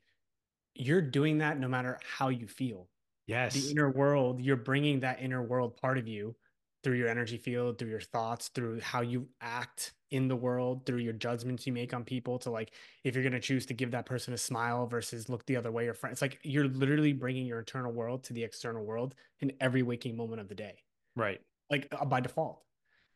you're 0.75 1.03
doing 1.03 1.39
that 1.39 1.59
no 1.59 1.67
matter 1.67 1.99
how 2.17 2.29
you 2.29 2.47
feel. 2.47 2.89
Yes, 3.27 3.55
the 3.55 3.71
inner 3.71 3.91
world, 3.91 4.41
you're 4.41 4.57
bringing 4.57 5.01
that 5.01 5.21
inner 5.21 5.43
world 5.43 5.77
part 5.79 5.99
of 5.99 6.07
you 6.07 6.37
through 6.85 6.97
your 6.97 7.09
energy 7.09 7.39
field, 7.39 7.79
through 7.79 7.89
your 7.89 8.01
thoughts, 8.01 8.49
through 8.49 8.81
how 8.81 9.01
you 9.01 9.27
act 9.41 9.95
in 10.11 10.29
the 10.29 10.37
world, 10.37 10.85
through 10.85 10.99
your 10.99 11.15
judgments 11.15 11.67
you 11.67 11.73
make 11.73 11.95
on 11.95 12.05
people. 12.05 12.39
To 12.41 12.51
like, 12.51 12.73
if 13.03 13.15
you're 13.15 13.25
going 13.25 13.33
to 13.33 13.41
choose 13.41 13.65
to 13.67 13.75
give 13.75 13.93
that 13.93 14.05
person 14.05 14.35
a 14.35 14.39
smile 14.39 14.87
versus 14.87 15.31
look 15.31 15.47
the 15.47 15.57
other 15.57 15.73
way 15.73 15.89
or 15.89 15.95
friend, 15.95 16.13
it's 16.13 16.21
like 16.21 16.39
you're 16.43 16.69
literally 16.69 17.15
bringing 17.15 17.47
your 17.47 17.61
internal 17.61 17.93
world 17.93 18.25
to 18.25 18.35
the 18.35 18.45
external 18.45 18.85
world 18.85 19.15
in 19.41 19.53
every 19.59 19.83
waking 19.83 20.19
moment 20.19 20.43
of 20.43 20.49
the 20.49 20.55
day. 20.55 20.83
Right. 21.17 21.41
Like 21.71 21.89
uh, 21.99 22.05
by 22.05 22.21
default. 22.21 22.61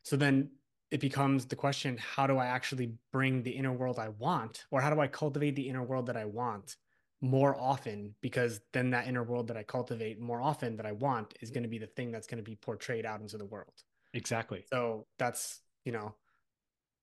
So 0.01 0.17
then 0.17 0.49
it 0.91 0.99
becomes 0.99 1.45
the 1.45 1.55
question 1.55 1.97
how 1.97 2.27
do 2.27 2.37
I 2.37 2.47
actually 2.47 2.93
bring 3.11 3.43
the 3.43 3.51
inner 3.51 3.73
world 3.73 3.99
I 3.99 4.09
want, 4.09 4.65
or 4.71 4.81
how 4.81 4.93
do 4.93 4.99
I 4.99 5.07
cultivate 5.07 5.55
the 5.55 5.69
inner 5.69 5.83
world 5.83 6.07
that 6.07 6.17
I 6.17 6.25
want? 6.25 6.75
more 7.21 7.59
often 7.59 8.15
because 8.21 8.61
then 8.71 8.91
that 8.91 9.07
inner 9.07 9.23
world 9.23 9.47
that 9.47 9.57
I 9.57 9.63
cultivate 9.63 10.19
more 10.19 10.41
often 10.41 10.77
that 10.77 10.85
I 10.85 10.93
want 10.93 11.33
is 11.41 11.51
going 11.51 11.63
to 11.63 11.69
be 11.69 11.77
the 11.77 11.87
thing 11.87 12.11
that's 12.11 12.27
going 12.27 12.37
to 12.37 12.49
be 12.49 12.55
portrayed 12.55 13.05
out 13.05 13.19
into 13.19 13.37
the 13.37 13.45
world. 13.45 13.73
Exactly. 14.13 14.63
So 14.71 15.05
that's, 15.17 15.59
you 15.83 15.91
know, 15.91 16.15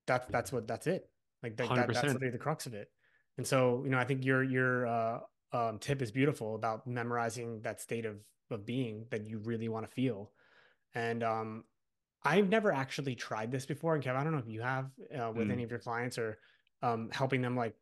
that's, 0.07 0.27
that's 0.31 0.53
what, 0.53 0.66
that's 0.66 0.87
it. 0.87 1.09
Like 1.42 1.57
that, 1.59 1.68
that 1.68 1.88
that's 1.88 2.03
literally 2.03 2.31
the 2.31 2.38
crux 2.38 2.66
of 2.66 2.75
it. 2.75 2.88
And 3.37 3.46
so, 3.46 3.83
you 3.85 3.90
know, 3.90 3.99
I 3.99 4.05
think 4.05 4.25
your, 4.25 4.42
your, 4.42 4.87
uh, 4.87 5.18
um, 5.53 5.79
tip 5.79 6.01
is 6.03 6.11
beautiful 6.11 6.55
about 6.55 6.87
memorizing 6.87 7.61
that 7.62 7.81
state 7.81 8.07
of, 8.07 8.16
of 8.51 8.64
being 8.64 9.05
that 9.11 9.27
you 9.27 9.38
really 9.38 9.68
want 9.68 9.87
to 9.87 9.92
feel. 9.92 10.33
And, 10.94 11.22
um, 11.22 11.64
I've 12.27 12.49
never 12.49 12.73
actually 12.73 13.15
tried 13.15 13.51
this 13.51 13.67
before. 13.67 13.95
And 13.95 14.05
Kev, 14.05 14.17
I 14.17 14.25
don't 14.25 14.33
know 14.33 14.39
if 14.39 14.49
you 14.49 14.62
have, 14.62 14.87
uh, 15.15 15.33
with 15.35 15.49
mm. 15.49 15.53
any 15.53 15.62
of 15.62 15.71
your 15.71 15.79
clients 15.79 16.19
or, 16.19 16.39
um, 16.83 17.09
helping 17.12 17.43
them 17.43 17.57
like, 17.57 17.75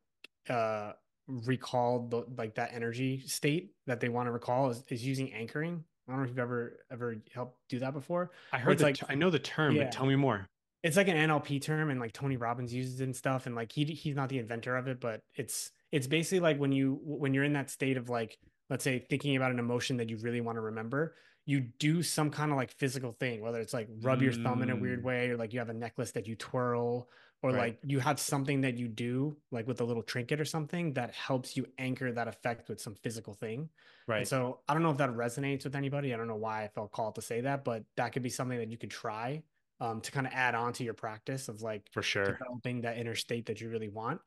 uh, 0.48 0.92
recall 1.26 2.06
the, 2.08 2.24
like 2.36 2.54
that 2.56 2.72
energy 2.72 3.22
state 3.26 3.72
that 3.86 4.00
they 4.00 4.08
want 4.08 4.26
to 4.26 4.32
recall 4.32 4.70
is, 4.70 4.82
is 4.88 5.04
using 5.04 5.32
anchoring. 5.32 5.84
I 6.06 6.12
don't 6.12 6.20
know 6.20 6.24
if 6.24 6.30
you've 6.30 6.38
ever 6.38 6.84
ever 6.90 7.16
helped 7.32 7.58
do 7.68 7.78
that 7.78 7.94
before. 7.94 8.30
I 8.52 8.58
heard 8.58 8.80
like 8.80 8.98
I 9.08 9.14
know 9.14 9.30
the 9.30 9.38
term, 9.38 9.74
yeah. 9.74 9.84
but 9.84 9.92
tell 9.92 10.06
me 10.06 10.16
more. 10.16 10.46
It's 10.82 10.98
like 10.98 11.08
an 11.08 11.16
NLP 11.16 11.62
term, 11.62 11.88
and 11.88 11.98
like 11.98 12.12
Tony 12.12 12.36
Robbins 12.36 12.74
uses 12.74 13.00
it 13.00 13.04
and 13.04 13.16
stuff. 13.16 13.46
And 13.46 13.54
like 13.54 13.72
he 13.72 13.84
he's 13.84 14.14
not 14.14 14.28
the 14.28 14.38
inventor 14.38 14.76
of 14.76 14.86
it, 14.86 15.00
but 15.00 15.22
it's 15.34 15.70
it's 15.92 16.06
basically 16.06 16.40
like 16.40 16.58
when 16.58 16.72
you 16.72 17.00
when 17.02 17.32
you're 17.32 17.44
in 17.44 17.54
that 17.54 17.70
state 17.70 17.96
of 17.96 18.10
like 18.10 18.36
let's 18.68 18.84
say 18.84 18.98
thinking 18.98 19.36
about 19.36 19.50
an 19.50 19.58
emotion 19.58 19.96
that 19.96 20.10
you 20.10 20.18
really 20.18 20.42
want 20.42 20.56
to 20.56 20.60
remember 20.60 21.14
you 21.46 21.60
do 21.60 22.02
some 22.02 22.30
kind 22.30 22.50
of 22.50 22.56
like 22.56 22.70
physical 22.70 23.12
thing 23.12 23.40
whether 23.40 23.60
it's 23.60 23.74
like 23.74 23.88
rub 24.00 24.22
your 24.22 24.32
thumb 24.32 24.62
in 24.62 24.70
a 24.70 24.76
weird 24.76 25.00
mm. 25.00 25.04
way 25.04 25.28
or 25.30 25.36
like 25.36 25.52
you 25.52 25.58
have 25.58 25.68
a 25.68 25.74
necklace 25.74 26.12
that 26.12 26.26
you 26.26 26.34
twirl 26.36 27.08
or 27.42 27.50
right. 27.50 27.58
like 27.58 27.78
you 27.82 28.00
have 28.00 28.18
something 28.18 28.62
that 28.62 28.78
you 28.78 28.88
do 28.88 29.36
like 29.50 29.66
with 29.66 29.80
a 29.80 29.84
little 29.84 30.02
trinket 30.02 30.40
or 30.40 30.44
something 30.44 30.94
that 30.94 31.12
helps 31.12 31.56
you 31.56 31.66
anchor 31.78 32.10
that 32.10 32.28
effect 32.28 32.68
with 32.68 32.80
some 32.80 32.94
physical 32.94 33.34
thing 33.34 33.68
right 34.06 34.18
and 34.18 34.28
so 34.28 34.60
i 34.68 34.72
don't 34.72 34.82
know 34.82 34.90
if 34.90 34.96
that 34.96 35.10
resonates 35.10 35.64
with 35.64 35.76
anybody 35.76 36.14
i 36.14 36.16
don't 36.16 36.28
know 36.28 36.36
why 36.36 36.64
i 36.64 36.68
felt 36.68 36.90
called 36.90 37.14
to 37.14 37.22
say 37.22 37.40
that 37.42 37.64
but 37.64 37.84
that 37.96 38.12
could 38.12 38.22
be 38.22 38.30
something 38.30 38.58
that 38.58 38.70
you 38.70 38.78
could 38.78 38.90
try 38.90 39.42
um, 39.80 40.00
to 40.00 40.12
kind 40.12 40.26
of 40.26 40.32
add 40.32 40.54
on 40.54 40.72
to 40.72 40.84
your 40.84 40.94
practice 40.94 41.48
of 41.48 41.60
like 41.60 41.82
for 41.90 42.02
sure 42.02 42.38
developing 42.38 42.82
that 42.82 42.96
inner 42.96 43.14
state 43.14 43.46
that 43.46 43.60
you 43.60 43.68
really 43.68 43.88
want 43.88 44.20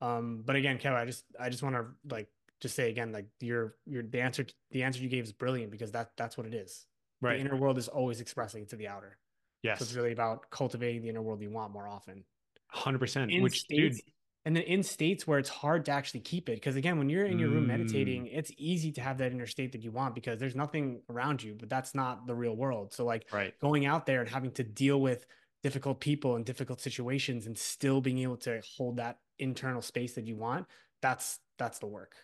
um, 0.00 0.42
but 0.44 0.56
again 0.56 0.78
Kevin, 0.78 0.98
i 0.98 1.04
just 1.04 1.24
i 1.38 1.50
just 1.50 1.62
want 1.62 1.74
to 1.76 1.86
like 2.08 2.28
just 2.62 2.74
say 2.74 2.88
again 2.88 3.12
like 3.12 3.26
your 3.40 3.74
your 3.86 4.02
the 4.02 4.20
answer 4.20 4.46
the 4.70 4.82
answer 4.82 5.02
you 5.02 5.08
gave 5.08 5.24
is 5.24 5.32
brilliant 5.32 5.70
because 5.70 5.92
that 5.92 6.12
that's 6.16 6.38
what 6.38 6.46
it 6.46 6.54
is 6.54 6.86
right 7.20 7.34
the 7.34 7.40
inner 7.44 7.56
world 7.56 7.76
is 7.76 7.88
always 7.88 8.20
expressing 8.20 8.64
to 8.64 8.76
the 8.76 8.88
outer 8.88 9.18
yes 9.62 9.78
so 9.78 9.82
it's 9.82 9.94
really 9.94 10.12
about 10.12 10.48
cultivating 10.50 11.02
the 11.02 11.08
inner 11.08 11.20
world 11.20 11.42
you 11.42 11.50
want 11.50 11.72
more 11.72 11.88
often 11.88 12.24
Hundred 12.72 13.00
percent. 13.00 13.30
Which 13.42 13.60
states, 13.60 13.98
dude, 13.98 14.12
and 14.46 14.56
then 14.56 14.62
in 14.62 14.82
states 14.82 15.26
where 15.26 15.38
it's 15.38 15.50
hard 15.50 15.84
to 15.84 15.92
actually 15.92 16.20
keep 16.20 16.48
it, 16.48 16.54
because 16.54 16.74
again, 16.74 16.96
when 16.96 17.10
you're 17.10 17.26
in 17.26 17.38
your 17.38 17.50
room 17.50 17.64
mm. 17.64 17.68
meditating, 17.68 18.26
it's 18.28 18.50
easy 18.56 18.90
to 18.92 19.02
have 19.02 19.18
that 19.18 19.30
inner 19.30 19.46
state 19.46 19.72
that 19.72 19.82
you 19.82 19.90
want 19.90 20.14
because 20.14 20.40
there's 20.40 20.56
nothing 20.56 21.02
around 21.10 21.42
you, 21.42 21.54
but 21.58 21.68
that's 21.68 21.94
not 21.94 22.26
the 22.26 22.34
real 22.34 22.56
world. 22.56 22.94
So 22.94 23.04
like 23.04 23.26
right. 23.30 23.52
going 23.60 23.84
out 23.84 24.06
there 24.06 24.20
and 24.20 24.28
having 24.28 24.52
to 24.52 24.64
deal 24.64 25.02
with 25.02 25.26
difficult 25.62 26.00
people 26.00 26.36
and 26.36 26.46
difficult 26.46 26.80
situations 26.80 27.46
and 27.46 27.56
still 27.56 28.00
being 28.00 28.18
able 28.18 28.38
to 28.38 28.62
hold 28.76 28.96
that 28.96 29.18
internal 29.38 29.82
space 29.82 30.14
that 30.14 30.26
you 30.26 30.36
want, 30.36 30.66
that's 31.02 31.38
that's 31.58 31.78
the 31.78 31.86
work. 31.86 32.14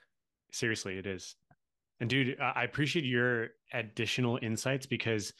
Seriously, 0.53 0.99
it 0.99 1.07
is. 1.07 1.37
And 2.01 2.09
dude, 2.09 2.39
I 2.41 2.65
appreciate 2.65 3.05
your 3.05 3.49
additional 3.73 4.39
insights 4.41 4.87
because 4.87 5.33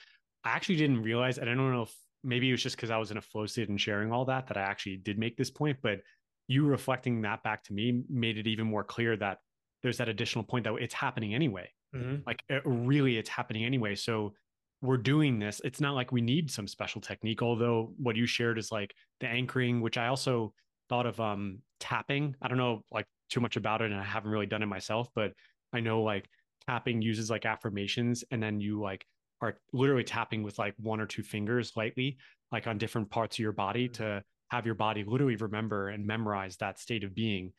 I 0.45 0.51
actually 0.51 0.77
didn't 0.77 1.03
realize, 1.03 1.39
and 1.39 1.49
I 1.49 1.55
don't 1.55 1.73
know 1.73 1.83
if 1.83 1.95
maybe 2.25 2.49
it 2.49 2.53
was 2.53 2.63
just 2.63 2.77
because 2.77 2.91
I 2.91 2.97
was 2.97 3.11
in 3.11 3.17
a 3.17 3.23
flow 3.23 3.47
state 3.47 3.69
and 3.69 3.81
sharing 3.81 4.13
all 4.13 4.25
that 4.25 4.49
that 4.49 4.57
I 4.57 4.63
actually 4.63 4.97
did 4.97 5.19
make 5.19 5.37
this 5.37 5.51
point. 5.51 5.79
But 5.83 6.01
you 6.49 6.67
reflecting 6.67 7.21
that 7.23 7.43
back 7.43 7.63
to 7.65 7.73
me 7.73 8.03
made 8.09 8.39
it 8.39 8.47
even 8.47 8.67
more 8.67 8.83
clear 8.83 9.17
that 9.17 9.39
there's 9.83 9.99
that 9.99 10.09
additional 10.09 10.45
point 10.45 10.65
that 10.65 10.75
it's 10.75 10.95
happening 10.95 11.35
anyway. 11.35 11.71
Mm-hmm. 11.95 12.23
Like 12.27 12.43
it, 12.49 12.63
really, 12.65 13.17
it's 13.19 13.29
happening 13.29 13.65
anyway. 13.65 13.95
So 13.95 14.35
we're 14.83 14.97
doing 14.97 15.39
this. 15.39 15.61
It's 15.65 15.81
not 15.81 15.95
like 15.95 16.13
we 16.13 16.21
need 16.21 16.51
some 16.51 16.67
special 16.67 17.01
technique. 17.01 17.43
Although 17.43 17.93
what 17.99 18.17
you 18.17 18.27
shared 18.27 18.59
is 18.59 18.73
like 18.73 18.93
the 19.21 19.27
anchoring, 19.27 19.81
which 19.81 19.97
I 19.97 20.09
also 20.09 20.53
thought 20.89 21.07
of 21.07 21.19
um 21.21 21.59
tapping. 21.81 22.35
I 22.43 22.49
don't 22.49 22.59
know 22.59 22.83
like 22.91 23.07
too 23.31 23.41
much 23.41 23.57
about 23.57 23.83
it, 23.83 23.91
and 23.91 24.01
I 24.01 24.05
haven't 24.05 24.31
really 24.31 24.47
done 24.47 24.63
it 24.63 24.67
myself, 24.67 25.09
but 25.15 25.33
I 25.73 25.81
know 25.81 26.03
like 26.03 26.29
tapping 26.67 27.03
uses 27.03 27.31
like 27.31 27.47
affirmations, 27.47 28.25
and 28.31 28.43
then 28.43 28.61
you 28.61 28.81
like 28.81 29.05
are 29.41 29.59
literally 29.73 30.05
tapping 30.05 30.43
with 30.43 30.59
like 30.59 30.75
one 30.79 31.01
or 31.01 31.07
two 31.07 31.23
fingers 31.23 31.73
lightly, 31.77 32.19
like 32.53 32.67
on 32.67 32.79
different 32.79 33.11
parts 33.11 33.37
of 33.37 33.41
your 33.41 33.53
body 33.53 33.89
mm-hmm. 33.89 34.03
to 34.03 34.23
have 34.51 34.67
your 34.67 34.75
body 34.75 35.05
literally 35.05 35.37
remember 35.37 35.89
and 35.91 36.07
memorize 36.07 36.57
that 36.57 36.79
state 36.79 37.05
of 37.05 37.15
being 37.15 37.53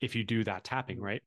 if 0.00 0.14
you 0.14 0.24
do 0.24 0.44
that 0.44 0.64
tapping, 0.64 0.96
mm-hmm. 0.96 1.06
right? 1.06 1.22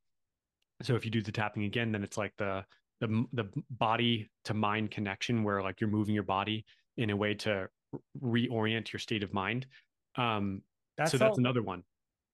So 0.82 0.95
if 0.95 1.04
you 1.04 1.12
do 1.12 1.22
the 1.22 1.32
tapping 1.32 1.63
again, 1.63 1.91
then 1.91 2.04
it's 2.04 2.17
like 2.17 2.34
the 2.38 2.63
the 3.02 3.26
the 3.34 3.45
body 3.69 4.30
to 4.45 4.54
mind 4.54 4.91
connection 4.91 5.43
where 5.43 5.62
like 5.62 5.82
you're 5.82 5.89
moving 5.89 6.15
your 6.15 6.24
body 6.24 6.65
in 6.98 7.10
a 7.10 7.15
way 7.15 7.34
to 7.34 7.67
reorient 8.22 8.91
your 8.91 9.00
state 9.00 9.24
of 9.24 9.34
mind. 9.34 9.65
Um, 10.15 10.62
that's 10.99 11.12
so 11.12 11.17
that's 11.17 11.31
all, 11.31 11.39
another 11.39 11.62
one. 11.62 11.83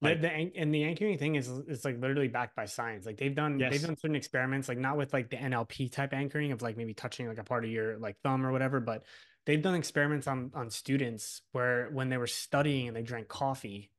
Like, 0.02 0.20
the, 0.20 0.28
the 0.28 0.52
and 0.56 0.74
the 0.74 0.84
anchoring 0.84 1.16
thing 1.16 1.36
is 1.36 1.48
is 1.48 1.84
like 1.84 1.98
literally 1.98 2.28
backed 2.28 2.54
by 2.54 2.66
science. 2.66 3.06
Like 3.06 3.16
they've 3.16 3.34
done 3.34 3.58
yes. 3.58 3.72
they've 3.72 3.82
done 3.82 3.96
certain 3.96 4.16
experiments, 4.16 4.68
like 4.68 4.78
not 4.78 4.98
with 4.98 5.12
like 5.14 5.30
the 5.30 5.36
NLP 5.36 5.90
type 5.90 6.12
anchoring 6.12 6.52
of 6.52 6.60
like 6.60 6.76
maybe 6.76 6.92
touching 6.92 7.28
like 7.28 7.38
a 7.38 7.44
part 7.44 7.64
of 7.64 7.70
your 7.70 7.98
like 7.98 8.16
thumb 8.22 8.44
or 8.44 8.52
whatever, 8.52 8.78
but 8.78 9.04
they've 9.46 9.62
done 9.62 9.74
experiments 9.74 10.26
on 10.26 10.50
on 10.54 10.68
students 10.68 11.40
where 11.52 11.88
when 11.92 12.10
they 12.10 12.18
were 12.18 12.26
studying 12.26 12.88
and 12.88 12.96
they 12.96 13.02
drank 13.02 13.28
coffee, 13.28 13.90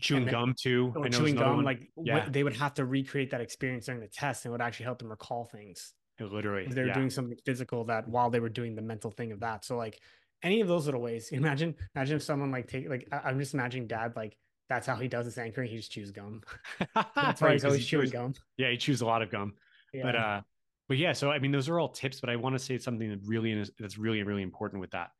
chewing 0.00 0.24
then, 0.24 0.32
gum 0.32 0.54
too. 0.58 0.92
I 0.96 0.98
oh, 0.98 1.02
know 1.02 1.08
chewing 1.10 1.36
gum, 1.36 1.56
one. 1.56 1.64
like 1.64 1.90
yeah. 2.02 2.26
they 2.30 2.42
would 2.42 2.56
have 2.56 2.72
to 2.74 2.86
recreate 2.86 3.32
that 3.32 3.42
experience 3.42 3.86
during 3.86 4.00
the 4.00 4.08
test, 4.08 4.46
and 4.46 4.50
it 4.50 4.52
would 4.52 4.62
actually 4.62 4.84
help 4.84 4.98
them 4.98 5.10
recall 5.10 5.44
things. 5.44 5.92
literally, 6.18 6.66
they 6.70 6.80
were 6.80 6.86
yeah. 6.86 6.94
doing 6.94 7.10
something 7.10 7.36
physical 7.44 7.84
that 7.84 8.08
while 8.08 8.30
they 8.30 8.40
were 8.40 8.48
doing 8.48 8.74
the 8.74 8.82
mental 8.82 9.10
thing 9.10 9.32
of 9.32 9.40
that. 9.40 9.66
So 9.66 9.76
like 9.76 10.00
any 10.42 10.60
of 10.60 10.68
those 10.68 10.86
little 10.86 11.00
ways, 11.00 11.28
imagine 11.32 11.74
imagine 11.94 12.16
if 12.16 12.22
someone 12.22 12.50
like 12.50 12.68
take 12.68 12.88
like 12.88 13.08
I, 13.12 13.30
am 13.30 13.38
just 13.38 13.54
imagining 13.54 13.86
dad 13.86 14.14
like 14.16 14.36
that's 14.68 14.86
how 14.86 14.96
he 14.96 15.08
does 15.08 15.26
his 15.26 15.38
anchoring. 15.38 15.68
He 15.68 15.76
just 15.76 15.92
chews 15.92 16.10
gum. 16.10 16.42
that's 17.14 17.40
why 17.40 17.52
he's 17.52 17.64
always 17.64 17.80
he 17.80 17.86
chewing 17.86 18.04
chews, 18.04 18.12
gum. 18.12 18.34
Yeah, 18.56 18.70
he 18.70 18.76
chews 18.76 19.02
a 19.02 19.06
lot 19.06 19.22
of 19.22 19.30
gum. 19.30 19.54
Yeah. 19.92 20.02
But 20.04 20.16
uh, 20.16 20.40
but 20.88 20.98
yeah. 20.98 21.12
So 21.12 21.30
I 21.30 21.38
mean, 21.38 21.52
those 21.52 21.68
are 21.68 21.78
all 21.78 21.88
tips. 21.88 22.20
But 22.20 22.30
I 22.30 22.36
want 22.36 22.54
to 22.54 22.58
say 22.58 22.78
something 22.78 23.10
that 23.10 23.20
really 23.24 23.64
that's 23.78 23.98
really 23.98 24.22
really 24.22 24.42
important 24.42 24.80
with 24.80 24.90
that. 24.92 25.10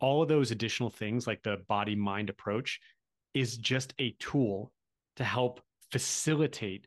All 0.00 0.22
of 0.22 0.28
those 0.28 0.50
additional 0.50 0.90
things, 0.90 1.26
like 1.26 1.42
the 1.42 1.58
body 1.68 1.94
mind 1.94 2.30
approach, 2.30 2.80
is 3.34 3.56
just 3.56 3.94
a 3.98 4.14
tool 4.18 4.72
to 5.16 5.24
help 5.24 5.60
facilitate 5.90 6.86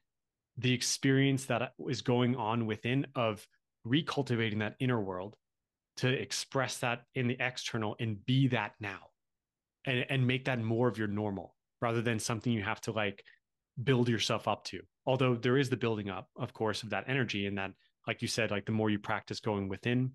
the 0.58 0.74
experience 0.74 1.46
that 1.46 1.74
is 1.90 2.02
going 2.02 2.36
on 2.36 2.66
within 2.66 3.06
of 3.16 3.46
recultivating 3.86 4.60
that 4.60 4.76
inner 4.80 5.02
world 5.02 5.36
to 5.98 6.10
express 6.10 6.78
that 6.80 7.04
in 7.16 7.28
the 7.28 7.38
external 7.40 7.96
and 8.00 8.24
be 8.26 8.48
that 8.50 8.74
now 8.80 9.00
and, 9.86 10.06
and 10.10 10.28
make 10.28 10.46
that 10.46 10.62
more 10.62 10.88
of 10.88 10.98
your 10.98 11.08
normal 11.08 11.56
rather 11.82 12.02
than 12.02 12.20
something 12.20 12.52
you 12.52 12.64
have 12.64 12.82
to 12.82 12.92
like 12.92 13.24
build 13.84 14.10
yourself 14.10 14.48
up 14.48 14.64
to. 14.66 14.82
Although 15.06 15.36
there 15.36 15.58
is 15.58 15.70
the 15.70 15.78
building 15.78 16.10
up 16.10 16.30
of 16.38 16.54
course 16.54 16.84
of 16.84 16.90
that 16.90 17.06
energy 17.08 17.48
and 17.48 17.58
that 17.58 17.72
like 18.08 18.22
you 18.22 18.28
said 18.28 18.52
like 18.52 18.66
the 18.66 18.72
more 18.72 18.90
you 18.90 19.00
practice 19.00 19.40
going 19.40 19.68
within 19.70 20.12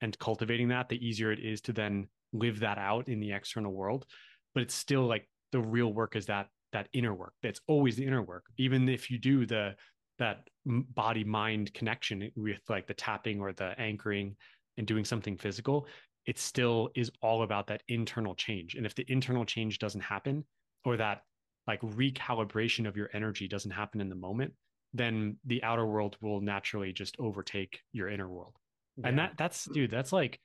and 0.00 0.18
cultivating 0.18 0.68
that 0.68 0.88
the 0.88 1.04
easier 1.04 1.32
it 1.32 1.38
is 1.38 1.60
to 1.62 1.72
then 1.72 2.08
live 2.32 2.60
that 2.60 2.78
out 2.78 3.08
in 3.08 3.20
the 3.20 3.32
external 3.32 3.72
world. 3.72 4.06
But 4.54 4.62
it's 4.62 4.74
still 4.74 5.06
like 5.06 5.28
the 5.52 5.60
real 5.60 5.92
work 5.92 6.16
is 6.16 6.26
that 6.26 6.48
that 6.72 6.88
inner 6.92 7.14
work. 7.14 7.32
That's 7.42 7.60
always 7.68 7.96
the 7.96 8.04
inner 8.04 8.22
work. 8.22 8.44
Even 8.58 8.88
if 8.88 9.10
you 9.10 9.18
do 9.18 9.46
the 9.46 9.74
that 10.18 10.48
body 10.66 11.24
mind 11.24 11.72
connection 11.74 12.30
with 12.36 12.60
like 12.68 12.86
the 12.86 12.94
tapping 12.94 13.40
or 13.40 13.52
the 13.52 13.78
anchoring 13.80 14.36
and 14.76 14.86
doing 14.86 15.04
something 15.04 15.36
physical 15.36 15.86
it 16.26 16.38
still 16.38 16.88
is 16.94 17.10
all 17.20 17.42
about 17.42 17.66
that 17.66 17.82
internal 17.88 18.34
change 18.34 18.74
and 18.74 18.86
if 18.86 18.94
the 18.94 19.04
internal 19.08 19.44
change 19.44 19.78
doesn't 19.78 20.00
happen 20.00 20.44
or 20.84 20.96
that 20.96 21.22
like 21.66 21.80
recalibration 21.80 22.86
of 22.86 22.96
your 22.96 23.10
energy 23.12 23.48
doesn't 23.48 23.70
happen 23.70 24.00
in 24.00 24.08
the 24.08 24.14
moment 24.14 24.52
then 24.92 25.36
the 25.46 25.62
outer 25.62 25.86
world 25.86 26.16
will 26.20 26.40
naturally 26.40 26.92
just 26.92 27.16
overtake 27.18 27.80
your 27.92 28.08
inner 28.08 28.28
world 28.28 28.54
yeah. 28.96 29.08
and 29.08 29.18
that 29.18 29.32
that's 29.36 29.64
dude 29.66 29.90
that's 29.90 30.12
like 30.12 30.38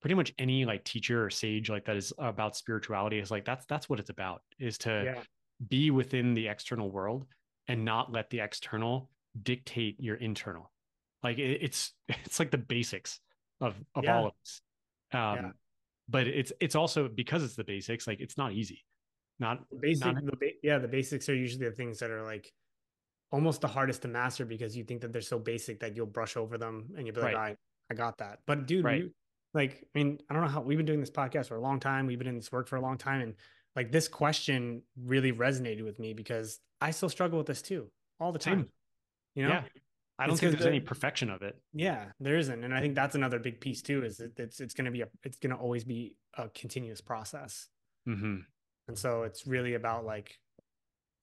pretty 0.00 0.14
much 0.14 0.32
any 0.38 0.64
like 0.64 0.84
teacher 0.84 1.24
or 1.24 1.30
sage 1.30 1.68
like 1.68 1.84
that 1.84 1.96
is 1.96 2.12
about 2.18 2.56
spirituality 2.56 3.18
is 3.18 3.30
like 3.30 3.44
that's 3.44 3.66
that's 3.66 3.88
what 3.88 3.98
it's 3.98 4.10
about 4.10 4.42
is 4.58 4.78
to 4.78 5.02
yeah. 5.04 5.22
be 5.68 5.90
within 5.90 6.34
the 6.34 6.46
external 6.46 6.90
world 6.90 7.26
and 7.68 7.84
not 7.84 8.12
let 8.12 8.30
the 8.30 8.40
external 8.40 9.10
dictate 9.42 9.96
your 9.98 10.16
internal 10.16 10.70
like 11.22 11.38
it, 11.38 11.58
it's 11.62 11.92
it's 12.08 12.38
like 12.38 12.50
the 12.50 12.58
basics 12.58 13.20
of 13.60 13.74
of 13.94 14.04
yeah. 14.04 14.16
all 14.16 14.26
of 14.26 14.32
this 14.42 14.60
um 15.12 15.20
yeah. 15.20 15.50
but 16.08 16.26
it's 16.26 16.52
it's 16.60 16.74
also 16.74 17.08
because 17.08 17.42
it's 17.42 17.56
the 17.56 17.64
basics 17.64 18.06
like 18.06 18.20
it's 18.20 18.36
not 18.36 18.52
easy 18.52 18.84
not 19.38 19.60
basic 19.80 20.04
not... 20.04 20.24
the 20.24 20.36
ba- 20.36 20.58
yeah 20.62 20.78
the 20.78 20.88
basics 20.88 21.28
are 21.28 21.34
usually 21.34 21.64
the 21.68 21.74
things 21.74 21.98
that 21.98 22.10
are 22.10 22.22
like 22.22 22.52
almost 23.32 23.60
the 23.60 23.68
hardest 23.68 24.02
to 24.02 24.08
master 24.08 24.44
because 24.44 24.76
you 24.76 24.84
think 24.84 25.00
that 25.00 25.12
they're 25.12 25.20
so 25.20 25.38
basic 25.38 25.80
that 25.80 25.96
you'll 25.96 26.06
brush 26.06 26.36
over 26.36 26.56
them 26.56 26.86
and 26.96 27.06
you'll 27.06 27.14
be 27.14 27.20
like 27.20 27.34
right. 27.34 27.56
I, 27.90 27.92
I 27.92 27.94
got 27.94 28.18
that 28.18 28.38
but 28.46 28.66
dude 28.66 28.84
right. 28.84 29.02
you, 29.02 29.10
like 29.52 29.86
i 29.94 29.98
mean 29.98 30.18
i 30.30 30.34
don't 30.34 30.42
know 30.42 30.48
how 30.48 30.60
we've 30.60 30.78
been 30.78 30.86
doing 30.86 31.00
this 31.00 31.10
podcast 31.10 31.48
for 31.48 31.56
a 31.56 31.60
long 31.60 31.80
time 31.80 32.06
we've 32.06 32.18
been 32.18 32.28
in 32.28 32.36
this 32.36 32.52
work 32.52 32.68
for 32.68 32.76
a 32.76 32.80
long 32.80 32.98
time 32.98 33.20
and 33.20 33.34
like 33.74 33.92
this 33.92 34.08
question 34.08 34.82
really 35.04 35.32
resonated 35.32 35.84
with 35.84 35.98
me 35.98 36.14
because 36.14 36.60
i 36.80 36.90
still 36.90 37.08
struggle 37.08 37.38
with 37.38 37.46
this 37.46 37.62
too 37.62 37.90
all 38.20 38.32
the 38.32 38.38
time 38.38 38.60
Same. 38.60 38.68
you 39.34 39.42
know 39.42 39.48
yeah. 39.48 39.62
I 40.18 40.26
don't 40.26 40.36
think 40.36 40.52
there's 40.52 40.64
the, 40.64 40.70
any 40.70 40.80
perfection 40.80 41.30
of 41.30 41.42
it. 41.42 41.56
Yeah, 41.74 42.06
there 42.20 42.38
isn't, 42.38 42.64
and 42.64 42.74
I 42.74 42.80
think 42.80 42.94
that's 42.94 43.14
another 43.14 43.38
big 43.38 43.60
piece 43.60 43.82
too. 43.82 44.04
Is 44.04 44.16
that 44.16 44.38
it's 44.38 44.60
it's 44.60 44.74
going 44.74 44.86
to 44.86 44.90
be 44.90 45.02
a 45.02 45.08
it's 45.24 45.38
going 45.38 45.54
to 45.54 45.60
always 45.60 45.84
be 45.84 46.16
a 46.38 46.48
continuous 46.48 47.00
process, 47.00 47.68
mm-hmm. 48.08 48.38
and 48.88 48.98
so 48.98 49.24
it's 49.24 49.46
really 49.46 49.74
about 49.74 50.06
like 50.06 50.38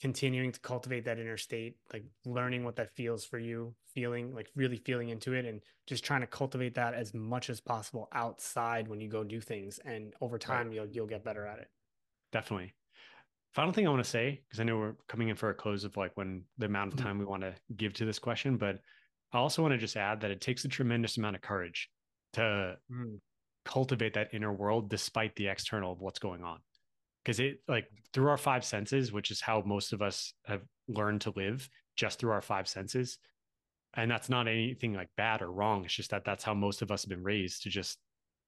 continuing 0.03 0.51
to 0.51 0.59
cultivate 0.59 1.05
that 1.05 1.17
inner 1.17 1.37
state, 1.37 1.77
like 1.93 2.03
learning 2.25 2.65
what 2.65 2.75
that 2.75 2.93
feels 2.93 3.23
for 3.23 3.39
you, 3.39 3.73
feeling 3.95 4.35
like 4.35 4.49
really 4.55 4.75
feeling 4.75 5.09
into 5.09 5.33
it 5.33 5.45
and 5.45 5.61
just 5.87 6.03
trying 6.03 6.21
to 6.21 6.27
cultivate 6.27 6.75
that 6.75 6.93
as 6.93 7.13
much 7.13 7.49
as 7.49 7.61
possible 7.61 8.09
outside 8.11 8.87
when 8.87 8.99
you 8.99 9.07
go 9.07 9.23
do 9.23 9.39
things. 9.39 9.79
And 9.85 10.13
over 10.19 10.37
time 10.37 10.67
right. 10.67 10.75
you'll 10.75 10.87
you'll 10.87 11.07
get 11.07 11.23
better 11.23 11.47
at 11.47 11.59
it. 11.59 11.69
Definitely. 12.31 12.73
Final 13.53 13.71
thing 13.71 13.85
I 13.85 13.91
want 13.91 14.03
to 14.03 14.09
say, 14.09 14.41
because 14.47 14.59
I 14.59 14.63
know 14.63 14.77
we're 14.77 14.95
coming 15.07 15.29
in 15.29 15.35
for 15.35 15.49
a 15.49 15.53
close 15.53 15.83
of 15.83 15.95
like 15.95 16.11
when 16.15 16.43
the 16.57 16.65
amount 16.65 16.93
of 16.93 16.97
mm-hmm. 16.97 17.07
time 17.07 17.19
we 17.19 17.25
want 17.25 17.43
to 17.43 17.53
give 17.75 17.93
to 17.93 18.05
this 18.05 18.19
question, 18.19 18.57
but 18.57 18.79
I 19.31 19.37
also 19.37 19.61
want 19.61 19.73
to 19.73 19.77
just 19.77 19.97
add 19.97 20.21
that 20.21 20.31
it 20.31 20.41
takes 20.41 20.65
a 20.65 20.69
tremendous 20.69 21.17
amount 21.17 21.35
of 21.35 21.41
courage 21.41 21.89
to 22.33 22.77
mm. 22.91 23.19
cultivate 23.65 24.15
that 24.15 24.33
inner 24.33 24.51
world 24.51 24.89
despite 24.89 25.35
the 25.35 25.47
external 25.47 25.91
of 25.91 26.01
what's 26.01 26.19
going 26.19 26.43
on 26.43 26.59
because 27.23 27.39
it 27.39 27.59
like 27.67 27.87
through 28.13 28.29
our 28.29 28.37
five 28.37 28.65
senses, 28.65 29.11
which 29.11 29.31
is 29.31 29.41
how 29.41 29.63
most 29.65 29.93
of 29.93 30.01
us 30.01 30.33
have 30.45 30.61
learned 30.87 31.21
to 31.21 31.33
live 31.35 31.67
just 31.95 32.19
through 32.19 32.31
our 32.31 32.41
five 32.41 32.67
senses. 32.67 33.17
And 33.95 34.09
that's 34.09 34.29
not 34.29 34.47
anything 34.47 34.93
like 34.93 35.09
bad 35.15 35.41
or 35.41 35.51
wrong. 35.51 35.85
It's 35.85 35.93
just 35.93 36.11
that 36.11 36.25
that's 36.25 36.43
how 36.43 36.53
most 36.53 36.81
of 36.81 36.91
us 36.91 37.03
have 37.03 37.09
been 37.09 37.23
raised 37.23 37.63
to 37.63 37.69
just 37.69 37.99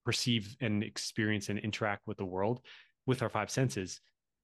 perceive 0.04 0.56
and 0.60 0.84
experience 0.84 1.50
and 1.50 1.60
interact 1.60 2.08
with 2.08 2.18
the 2.18 2.26
world 2.26 2.62
with 3.06 3.22
our 3.22 3.30
five 3.30 3.50
senses. 3.50 4.02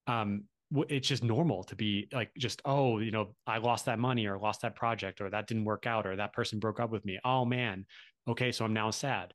Um, 0.08 0.44
it's 0.88 1.08
just 1.08 1.24
normal 1.24 1.64
to 1.66 1.76
be 1.76 2.08
like, 2.14 2.32
just, 2.38 2.62
oh, 2.66 3.00
you 3.00 3.12
know, 3.12 3.36
I 3.46 3.58
lost 3.58 3.86
that 3.86 4.00
money 4.00 4.26
or 4.26 4.38
lost 4.38 4.62
that 4.62 4.76
project 4.76 5.20
or 5.20 5.30
that 5.30 5.48
didn't 5.48 5.66
work 5.66 5.86
out 5.86 6.06
or 6.08 6.16
that 6.16 6.34
person 6.34 6.60
broke 6.60 6.80
up 6.80 6.92
with 6.92 7.04
me. 7.06 7.20
Oh 7.26 7.46
man. 7.46 7.86
Okay. 8.28 8.52
So 8.52 8.64
I'm 8.64 8.74
now 8.74 8.92
sad. 8.92 9.34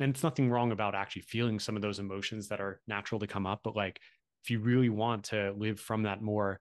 And 0.00 0.14
it's 0.14 0.22
nothing 0.22 0.50
wrong 0.50 0.72
about 0.72 0.94
actually 0.94 1.22
feeling 1.22 1.58
some 1.58 1.76
of 1.76 1.82
those 1.82 1.98
emotions 1.98 2.48
that 2.48 2.60
are 2.60 2.80
natural 2.86 3.20
to 3.20 3.26
come 3.26 3.46
up, 3.46 3.60
but 3.62 3.76
like 3.76 4.00
if 4.42 4.50
you 4.50 4.58
really 4.58 4.88
want 4.88 5.24
to 5.24 5.52
live 5.56 5.78
from 5.78 6.04
that 6.04 6.22
more 6.22 6.58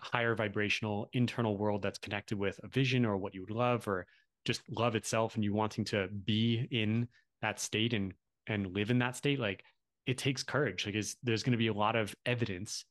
higher 0.00 0.34
vibrational 0.34 1.08
internal 1.12 1.56
world 1.56 1.82
that's 1.82 1.98
connected 1.98 2.38
with 2.38 2.58
a 2.62 2.68
vision 2.68 3.04
or 3.04 3.16
what 3.16 3.34
you 3.34 3.40
would 3.40 3.50
love 3.50 3.86
or 3.88 4.06
just 4.44 4.62
love 4.70 4.94
itself 4.94 5.34
and 5.34 5.44
you 5.44 5.54
wanting 5.54 5.84
to 5.84 6.08
be 6.24 6.66
in 6.70 7.08
that 7.42 7.58
state 7.58 7.94
and 7.94 8.12
and 8.46 8.74
live 8.74 8.90
in 8.90 8.98
that 8.98 9.16
state 9.16 9.40
like 9.40 9.64
it 10.06 10.18
takes 10.18 10.42
courage 10.42 10.86
like 10.86 10.94
is 10.94 11.16
there's 11.22 11.42
going 11.42 11.52
to 11.52 11.58
be 11.58 11.68
a 11.68 11.72
lot 11.72 11.96
of 11.96 12.14
evidence 12.26 12.84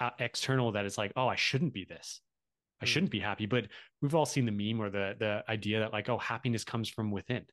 uh, 0.00 0.10
external 0.18 0.72
that 0.72 0.84
is 0.84 0.98
like 0.98 1.12
oh 1.16 1.28
i 1.28 1.36
shouldn't 1.36 1.72
be 1.72 1.84
this 1.84 2.20
i 2.80 2.84
mm. 2.84 2.88
shouldn't 2.88 3.10
be 3.12 3.20
happy 3.20 3.46
but 3.46 3.66
we've 4.02 4.14
all 4.14 4.26
seen 4.26 4.44
the 4.46 4.52
meme 4.52 4.80
or 4.80 4.90
the 4.90 5.14
the 5.18 5.42
idea 5.48 5.80
that 5.80 5.92
like 5.92 6.08
oh 6.08 6.18
happiness 6.18 6.64
comes 6.64 6.88
from 6.88 7.10
within 7.10 7.44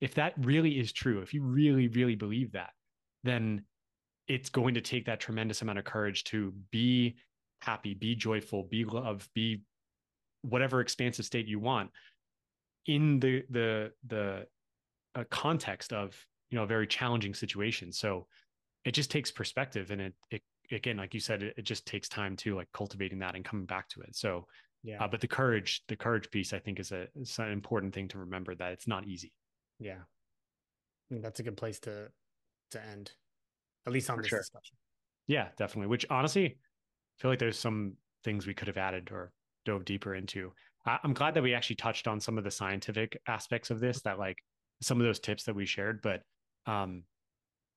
if 0.00 0.14
that 0.14 0.34
really 0.38 0.78
is 0.78 0.92
true 0.92 1.20
if 1.20 1.34
you 1.34 1.42
really 1.42 1.88
really 1.88 2.14
believe 2.14 2.52
that 2.52 2.70
then 3.22 3.64
it's 4.28 4.48
going 4.48 4.74
to 4.74 4.80
take 4.80 5.06
that 5.06 5.20
tremendous 5.20 5.62
amount 5.62 5.78
of 5.78 5.84
courage 5.84 6.24
to 6.24 6.52
be 6.70 7.16
happy, 7.60 7.94
be 7.94 8.14
joyful, 8.14 8.64
be 8.64 8.84
love, 8.84 9.28
be 9.34 9.62
whatever 10.42 10.80
expansive 10.80 11.24
state 11.24 11.46
you 11.46 11.58
want 11.58 11.90
in 12.86 13.18
the 13.20 13.44
the 13.50 13.92
the 14.06 14.46
uh, 15.14 15.24
context 15.30 15.92
of 15.92 16.14
you 16.50 16.58
know 16.58 16.64
a 16.64 16.66
very 16.66 16.86
challenging 16.86 17.34
situation. 17.34 17.92
So 17.92 18.26
it 18.84 18.92
just 18.92 19.10
takes 19.10 19.30
perspective, 19.30 19.90
and 19.90 20.00
it 20.00 20.14
it 20.30 20.42
again, 20.70 20.96
like 20.96 21.14
you 21.14 21.20
said, 21.20 21.42
it, 21.42 21.54
it 21.56 21.62
just 21.62 21.86
takes 21.86 22.08
time 22.08 22.36
to 22.36 22.54
like 22.54 22.68
cultivating 22.72 23.18
that 23.20 23.34
and 23.34 23.44
coming 23.44 23.66
back 23.66 23.88
to 23.90 24.00
it. 24.00 24.14
So 24.16 24.46
yeah, 24.82 25.02
uh, 25.02 25.08
but 25.08 25.20
the 25.20 25.28
courage, 25.28 25.82
the 25.88 25.96
courage 25.96 26.30
piece, 26.30 26.52
I 26.52 26.58
think 26.58 26.78
is 26.78 26.92
a 26.92 27.06
is 27.16 27.38
an 27.38 27.50
important 27.50 27.94
thing 27.94 28.08
to 28.08 28.18
remember 28.18 28.54
that 28.54 28.72
it's 28.72 28.86
not 28.86 29.06
easy. 29.06 29.32
Yeah, 29.78 30.02
that's 31.10 31.40
a 31.40 31.42
good 31.42 31.56
place 31.56 31.80
to 31.80 32.08
to 32.72 32.84
end 32.84 33.12
at 33.86 33.92
least 33.92 34.10
on 34.10 34.16
For 34.16 34.22
this 34.22 34.28
sure. 34.28 34.38
discussion. 34.40 34.76
Yeah, 35.26 35.48
definitely. 35.56 35.88
Which 35.88 36.06
honestly, 36.10 36.58
feel 37.18 37.30
like 37.30 37.38
there's 37.38 37.58
some 37.58 37.94
things 38.24 38.46
we 38.46 38.54
could 38.54 38.68
have 38.68 38.76
added 38.76 39.10
or 39.10 39.32
dove 39.64 39.84
deeper 39.84 40.14
into. 40.14 40.52
I, 40.86 40.98
I'm 41.02 41.14
glad 41.14 41.34
that 41.34 41.42
we 41.42 41.54
actually 41.54 41.76
touched 41.76 42.08
on 42.08 42.20
some 42.20 42.38
of 42.38 42.44
the 42.44 42.50
scientific 42.50 43.18
aspects 43.26 43.70
of 43.70 43.80
this, 43.80 44.02
that 44.02 44.18
like 44.18 44.38
some 44.82 45.00
of 45.00 45.06
those 45.06 45.20
tips 45.20 45.44
that 45.44 45.54
we 45.54 45.66
shared. 45.66 46.00
But 46.02 46.22
um, 46.66 47.04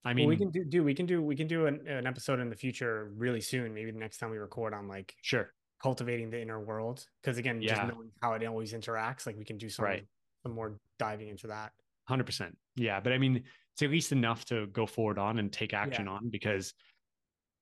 I 0.05 0.13
mean, 0.13 0.25
well, 0.25 0.29
we 0.29 0.37
can 0.37 0.51
do, 0.51 0.63
do 0.63 0.83
we 0.83 0.93
can 0.93 1.05
do 1.05 1.21
we 1.21 1.35
can 1.35 1.47
do 1.47 1.65
an, 1.65 1.85
an 1.87 2.07
episode 2.07 2.39
in 2.39 2.49
the 2.49 2.55
future 2.55 3.11
really 3.15 3.41
soon. 3.41 3.73
Maybe 3.73 3.91
the 3.91 3.99
next 3.99 4.17
time 4.19 4.29
we 4.29 4.37
record 4.37 4.73
on 4.73 4.87
like 4.87 5.13
sure 5.21 5.53
cultivating 5.81 6.29
the 6.29 6.41
inner 6.41 6.59
world 6.59 7.05
because 7.21 7.37
again, 7.37 7.61
Yeah. 7.61 7.75
just 7.75 7.93
knowing 7.93 8.09
how 8.21 8.33
it 8.33 8.43
always 8.45 8.73
interacts, 8.73 9.25
like 9.25 9.37
we 9.37 9.45
can 9.45 9.57
do 9.57 9.69
some 9.69 9.85
Right. 9.85 10.05
some 10.43 10.53
more 10.53 10.79
diving 10.97 11.27
into 11.27 11.47
that. 11.47 11.71
Hundred 12.07 12.25
percent. 12.25 12.57
Yeah, 12.75 12.99
but 12.99 13.11
I 13.13 13.17
mean, 13.17 13.43
it's 13.73 13.81
at 13.81 13.89
least 13.91 14.11
enough 14.11 14.45
to 14.45 14.67
go 14.67 14.85
forward 14.85 15.19
on 15.19 15.39
and 15.39 15.51
take 15.51 15.73
action 15.73 16.07
on 16.07 16.29
because, 16.29 16.73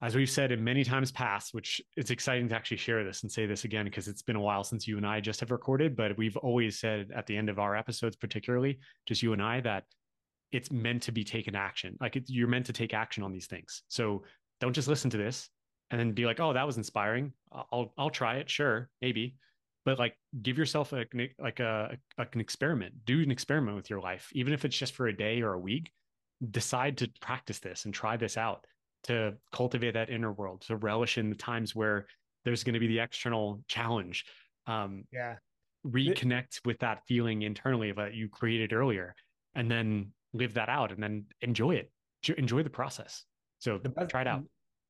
as 0.02 0.16
we've 0.16 0.30
said 0.30 0.52
in 0.52 0.64
many 0.64 0.84
times 0.84 1.12
past, 1.12 1.54
which 1.54 1.82
it's 1.98 2.12
exciting 2.12 2.48
to 2.50 2.56
actually 2.56 2.78
share 2.78 3.04
this 3.04 3.24
and 3.24 3.32
say 3.32 3.46
this 3.48 3.64
again 3.66 3.86
because 3.86 4.08
it's 4.08 4.22
been 4.22 4.36
a 4.36 4.42
while 4.42 4.64
since 4.64 4.88
you 4.88 4.98
and 4.98 5.06
I 5.06 5.20
just 5.20 5.40
have 5.40 5.52
recorded, 5.52 5.96
but 5.96 6.16
we've 6.18 6.38
always 6.38 6.80
said 6.80 7.10
at 7.14 7.26
the 7.26 7.36
end 7.36 7.50
of 7.50 7.60
our 7.60 7.76
episodes, 7.76 8.16
particularly 8.16 8.80
just 9.08 9.24
you 9.24 9.34
and 9.34 9.42
I, 9.42 9.62
that 9.62 9.86
it's 10.52 10.72
meant 10.72 11.04
to 11.04 11.12
be 11.12 11.24
taken 11.24 11.56
action. 11.56 11.98
Like 12.00 12.16
it, 12.16 12.26
you're 12.28 12.48
meant 12.48 12.66
to 12.68 12.74
take 12.74 12.94
action 12.94 13.24
on 13.24 13.32
these 13.32 13.48
things. 13.48 13.84
So 13.88 14.24
don't 14.60 14.74
just 14.74 14.88
listen 14.88 15.10
to 15.12 15.18
this 15.18 15.50
and 15.92 16.00
then 16.00 16.14
be 16.14 16.26
like, 16.26 16.40
"Oh, 16.40 16.54
that 16.54 16.66
was 16.66 16.78
inspiring. 16.78 17.34
I'll 17.52 17.94
I'll 17.98 18.10
try 18.10 18.38
it. 18.38 18.50
Sure, 18.50 18.90
maybe." 19.02 19.38
But 19.84 20.00
like, 20.00 20.18
give 20.42 20.58
yourself 20.58 20.94
a 20.94 21.06
like 21.38 21.60
a, 21.60 21.98
a 22.18 22.28
an 22.34 22.40
experiment. 22.40 23.06
Do 23.06 23.22
an 23.22 23.32
experiment 23.32 23.76
with 23.78 23.90
your 23.90 24.02
life, 24.02 24.30
even 24.34 24.54
if 24.54 24.66
it's 24.66 24.78
just 24.78 24.96
for 24.96 25.08
a 25.08 25.16
day 25.16 25.42
or 25.42 25.54
a 25.54 25.60
week. 25.60 25.92
Decide 26.52 26.98
to 26.98 27.10
practice 27.22 27.60
this 27.60 27.86
and 27.86 27.94
try 27.94 28.18
this 28.18 28.36
out 28.36 28.66
to 29.04 29.38
cultivate 29.54 29.94
that 29.94 30.10
inner 30.10 30.32
world, 30.34 30.62
to 30.62 30.76
relish 30.76 31.18
in 31.18 31.30
the 31.30 31.36
times 31.36 31.74
where 31.76 32.08
there's 32.44 32.64
going 32.64 32.74
to 32.74 32.80
be 32.80 32.88
the 32.88 33.00
external 33.00 33.64
challenge. 33.68 34.26
Um, 34.66 35.06
Yeah. 35.12 35.38
reconnect 35.86 36.66
with 36.66 36.80
that 36.80 37.04
feeling 37.08 37.44
internally 37.44 37.92
that 37.92 38.14
you 38.14 38.28
created 38.28 38.74
earlier, 38.74 39.16
and 39.54 39.70
then 39.70 40.14
live 40.38 40.54
that 40.56 40.70
out, 40.70 40.92
and 40.92 41.02
then 41.02 41.26
enjoy 41.42 41.76
it. 41.76 41.92
Enjoy 42.38 42.64
the 42.64 42.70
process. 42.70 43.26
So 43.60 43.78
The 43.78 43.90
best, 43.90 44.10
try 44.10 44.22
it 44.22 44.28
out. 44.28 44.44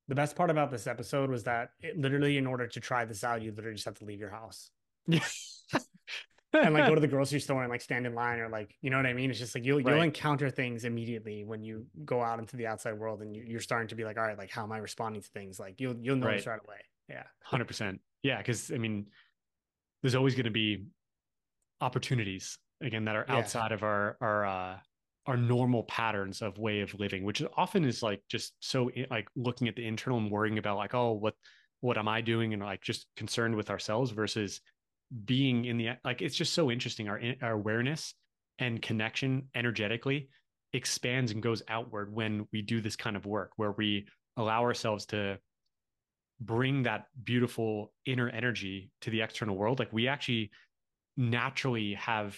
The 0.07 0.15
best 0.15 0.35
part 0.35 0.49
about 0.49 0.71
this 0.71 0.87
episode 0.87 1.29
was 1.29 1.43
that 1.43 1.69
it 1.81 1.97
literally, 1.97 2.37
in 2.37 2.47
order 2.47 2.67
to 2.67 2.79
try 2.79 3.05
this 3.05 3.23
out, 3.23 3.41
you 3.41 3.51
literally 3.51 3.75
just 3.75 3.85
have 3.85 3.99
to 3.99 4.05
leave 4.05 4.19
your 4.19 4.29
house 4.29 4.69
and 6.63 6.73
like 6.73 6.87
go 6.87 6.95
to 6.95 7.01
the 7.01 7.07
grocery 7.07 7.39
store 7.39 7.61
and 7.63 7.69
like 7.69 7.81
stand 7.81 8.05
in 8.05 8.15
line 8.15 8.39
or 8.39 8.49
like 8.49 8.73
you 8.81 8.89
know 8.89 8.97
what 8.97 9.05
I 9.05 9.13
mean. 9.13 9.29
It's 9.29 9.39
just 9.39 9.55
like 9.55 9.65
you'll 9.65 9.81
you'll 9.81 10.01
encounter 10.01 10.49
things 10.49 10.85
immediately 10.85 11.43
when 11.43 11.61
you 11.63 11.85
go 12.05 12.21
out 12.21 12.39
into 12.39 12.55
the 12.55 12.67
outside 12.67 12.93
world 12.93 13.21
and 13.21 13.35
you, 13.35 13.43
you're 13.45 13.59
starting 13.59 13.87
to 13.89 13.95
be 13.95 14.03
like, 14.03 14.17
all 14.17 14.23
right, 14.23 14.37
like 14.37 14.51
how 14.51 14.63
am 14.63 14.71
I 14.71 14.77
responding 14.77 15.21
to 15.21 15.27
things? 15.29 15.59
Like 15.59 15.79
you'll 15.79 15.95
you'll 16.01 16.15
notice 16.15 16.47
right, 16.47 16.59
away. 16.65 16.77
Yeah. 17.09 17.23
Hundred 17.43 17.65
percent. 17.65 17.99
Yeah, 18.23 18.37
because 18.37 18.71
I 18.71 18.77
mean, 18.77 19.07
there's 20.01 20.15
always 20.15 20.35
going 20.35 20.45
to 20.45 20.51
be 20.51 20.85
opportunities 21.81 22.57
again 22.81 23.05
that 23.05 23.15
are 23.15 23.25
Yeah. 23.27 23.35
outside 23.37 23.71
of 23.71 23.83
our 23.83 24.17
our 24.21 24.45
uh, 24.45 24.77
our 25.27 25.37
normal 25.37 25.83
patterns 25.83 26.41
of 26.41 26.57
way 26.57 26.81
of 26.81 26.93
living, 26.99 27.23
which 27.23 27.41
often 27.57 27.85
is 27.85 28.03
like 28.03 28.21
just 28.29 28.53
so 28.59 28.89
eh, 28.89 29.05
like 29.09 29.27
looking 29.35 29.67
at 29.67 29.75
the 29.75 29.85
internal 29.85 30.19
and 30.19 30.31
worrying 30.31 30.57
about 30.57 30.77
like, 30.77 30.93
oh, 30.93 31.13
what 31.13 31.35
what 31.81 31.97
am 31.97 32.07
I 32.07 32.21
doing, 32.21 32.53
and 32.53 32.61
like 32.61 32.81
just 32.81 33.07
concerned 33.15 33.55
with 33.55 33.69
ourselves 33.69 34.11
versus 34.11 34.61
being 35.25 35.65
in 35.65 35.77
the 35.77 35.89
like. 36.03 36.21
It's 36.21 36.35
just 36.35 36.53
so 36.53 36.71
interesting. 36.71 37.09
Our 37.09 37.19
eh, 37.19 37.35
our 37.41 37.53
awareness 37.53 38.13
and 38.59 38.81
connection 38.81 39.49
energetically 39.55 40.29
expands 40.73 41.31
and 41.31 41.41
goes 41.41 41.63
outward 41.67 42.13
when 42.13 42.47
we 42.51 42.61
do 42.61 42.81
this 42.81 42.95
kind 42.95 43.15
of 43.15 43.25
work, 43.25 43.51
where 43.57 43.71
we 43.71 44.07
allow 44.37 44.63
ourselves 44.63 45.05
to 45.07 45.39
bring 46.39 46.83
that 46.83 47.05
beautiful 47.23 47.93
inner 48.05 48.29
energy 48.29 48.91
to 49.01 49.09
the 49.09 49.21
external 49.21 49.55
world 49.55 49.79
like 49.79 49.91
we 49.93 50.07
actually 50.09 50.51
naturally 51.15 51.93
have 51.93 52.37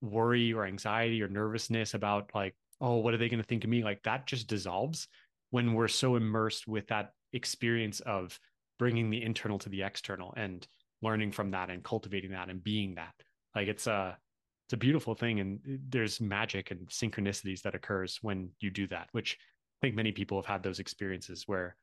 worry 0.00 0.52
or 0.52 0.64
anxiety 0.64 1.22
or 1.22 1.28
nervousness 1.28 1.94
about 1.94 2.30
like 2.34 2.54
oh 2.80 2.96
what 2.96 3.12
are 3.12 3.18
they 3.18 3.28
going 3.28 3.42
to 3.42 3.46
think 3.46 3.64
of 3.64 3.70
me? 3.70 3.84
Like 3.84 4.02
that 4.04 4.26
just 4.26 4.48
dissolves 4.48 5.08
when 5.50 5.74
we're 5.74 5.88
so 5.88 6.16
immersed 6.16 6.66
with 6.66 6.86
that 6.88 7.12
experience 7.32 8.00
of 8.00 8.38
bringing 8.78 9.10
the 9.10 9.22
internal 9.22 9.58
to 9.58 9.68
the 9.68 9.82
external 9.82 10.32
and 10.36 10.66
learning 11.02 11.32
from 11.32 11.50
that 11.50 11.70
and 11.70 11.82
cultivating 11.82 12.30
that 12.30 12.48
and 12.48 12.62
being 12.62 12.94
that. 12.94 13.14
Like 13.54 13.68
it's 13.68 13.86
a 13.86 14.16
it's 14.70 14.74
a 14.74 14.76
beautiful 14.76 15.16
thing 15.16 15.40
and 15.40 15.58
there's 15.88 16.20
magic 16.20 16.70
and 16.70 16.86
synchronicities 16.86 17.60
that 17.62 17.74
occurs 17.74 18.20
when 18.22 18.50
you 18.60 18.70
do 18.70 18.86
that 18.86 19.08
which 19.10 19.36
i 19.82 19.84
think 19.84 19.96
many 19.96 20.12
people 20.12 20.38
have 20.38 20.46
had 20.46 20.62
those 20.62 20.78
experiences 20.78 21.42
where 21.48 21.74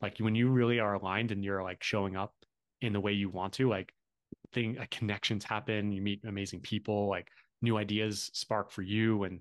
like 0.00 0.18
when 0.18 0.34
you 0.34 0.48
really 0.48 0.80
are 0.80 0.94
aligned 0.94 1.30
and 1.30 1.44
you're 1.44 1.62
like 1.62 1.80
showing 1.84 2.16
up 2.16 2.34
in 2.80 2.92
the 2.92 2.98
way 2.98 3.12
you 3.12 3.28
want 3.28 3.52
to 3.52 3.68
like 3.68 3.94
thing 4.52 4.74
like 4.74 4.90
connections 4.90 5.44
happen 5.44 5.92
you 5.92 6.02
meet 6.02 6.20
amazing 6.24 6.58
people 6.58 7.08
like 7.08 7.28
new 7.62 7.76
ideas 7.76 8.30
spark 8.34 8.70
for 8.70 8.82
you 8.82 9.24
and 9.24 9.40